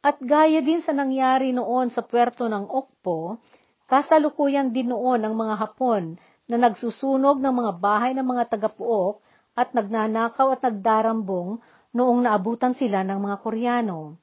At 0.02 0.22
gaya 0.22 0.62
din 0.62 0.78
sa 0.86 0.94
nangyari 0.94 1.50
noon 1.50 1.90
sa 1.90 2.06
puerto 2.06 2.46
ng 2.46 2.70
Okpo, 2.70 3.42
kasalukuyan 3.90 4.70
din 4.70 4.94
noon 4.94 5.18
ang 5.18 5.34
mga 5.34 5.54
Hapon 5.58 6.14
na 6.46 6.56
nagsusunog 6.62 7.42
ng 7.42 7.54
mga 7.54 7.72
bahay 7.82 8.14
ng 8.14 8.26
mga 8.26 8.54
tagapuok 8.54 9.18
at 9.58 9.74
nagnanakaw 9.74 10.54
at 10.54 10.62
nagdarambong 10.62 11.58
noong 11.90 12.22
naabutan 12.22 12.74
sila 12.78 13.02
ng 13.02 13.18
mga 13.18 13.36
Koreano. 13.42 14.14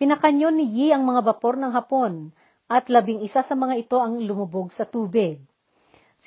Pinakanyon 0.00 0.56
ni 0.56 0.64
Yi 0.64 0.86
ang 0.96 1.04
mga 1.04 1.28
bapor 1.28 1.60
ng 1.60 1.76
Hapon 1.76 2.32
at 2.72 2.88
labing 2.88 3.20
isa 3.20 3.44
sa 3.44 3.52
mga 3.52 3.84
ito 3.84 4.00
ang 4.00 4.16
lumubog 4.16 4.72
sa 4.72 4.88
tubig. 4.88 5.47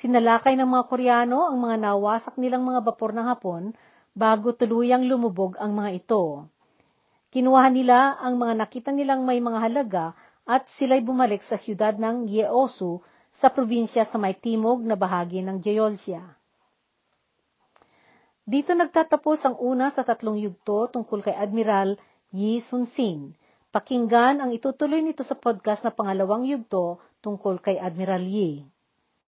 Sinalakay 0.00 0.56
ng 0.56 0.68
mga 0.68 0.84
Koreano 0.88 1.48
ang 1.50 1.60
mga 1.60 1.76
nawasak 1.82 2.40
nilang 2.40 2.64
mga 2.64 2.80
bapor 2.80 3.12
ng 3.12 3.26
Hapon 3.28 3.76
bago 4.16 4.56
tuluyang 4.56 5.04
lumubog 5.08 5.56
ang 5.60 5.76
mga 5.76 5.90
ito. 6.00 6.48
Kinuha 7.32 7.68
nila 7.72 8.20
ang 8.20 8.36
mga 8.36 8.54
nakita 8.60 8.90
nilang 8.92 9.24
may 9.24 9.40
mga 9.40 9.58
halaga 9.60 10.04
at 10.44 10.68
sila'y 10.76 11.00
bumalik 11.00 11.40
sa 11.44 11.56
siyudad 11.56 11.96
ng 11.96 12.28
Yeosu 12.28 13.00
sa 13.40 13.48
probinsya 13.48 14.04
sa 14.04 14.20
may 14.20 14.36
timog 14.36 14.84
na 14.84 14.98
bahagi 14.98 15.40
ng 15.40 15.64
Jeolsia. 15.64 16.20
Dito 18.42 18.74
nagtatapos 18.74 19.46
ang 19.46 19.56
una 19.62 19.94
sa 19.94 20.02
tatlong 20.02 20.36
yugto 20.36 20.90
tungkol 20.90 21.24
kay 21.24 21.32
Admiral 21.32 21.94
Yi 22.34 22.60
Sun-sin. 22.66 23.38
Pakinggan 23.72 24.42
ang 24.42 24.50
itutuloy 24.52 25.00
nito 25.00 25.24
sa 25.24 25.38
podcast 25.38 25.80
na 25.86 25.94
pangalawang 25.94 26.44
yugto 26.44 27.00
tungkol 27.24 27.62
kay 27.62 27.78
Admiral 27.80 28.26
Yi. 28.26 28.66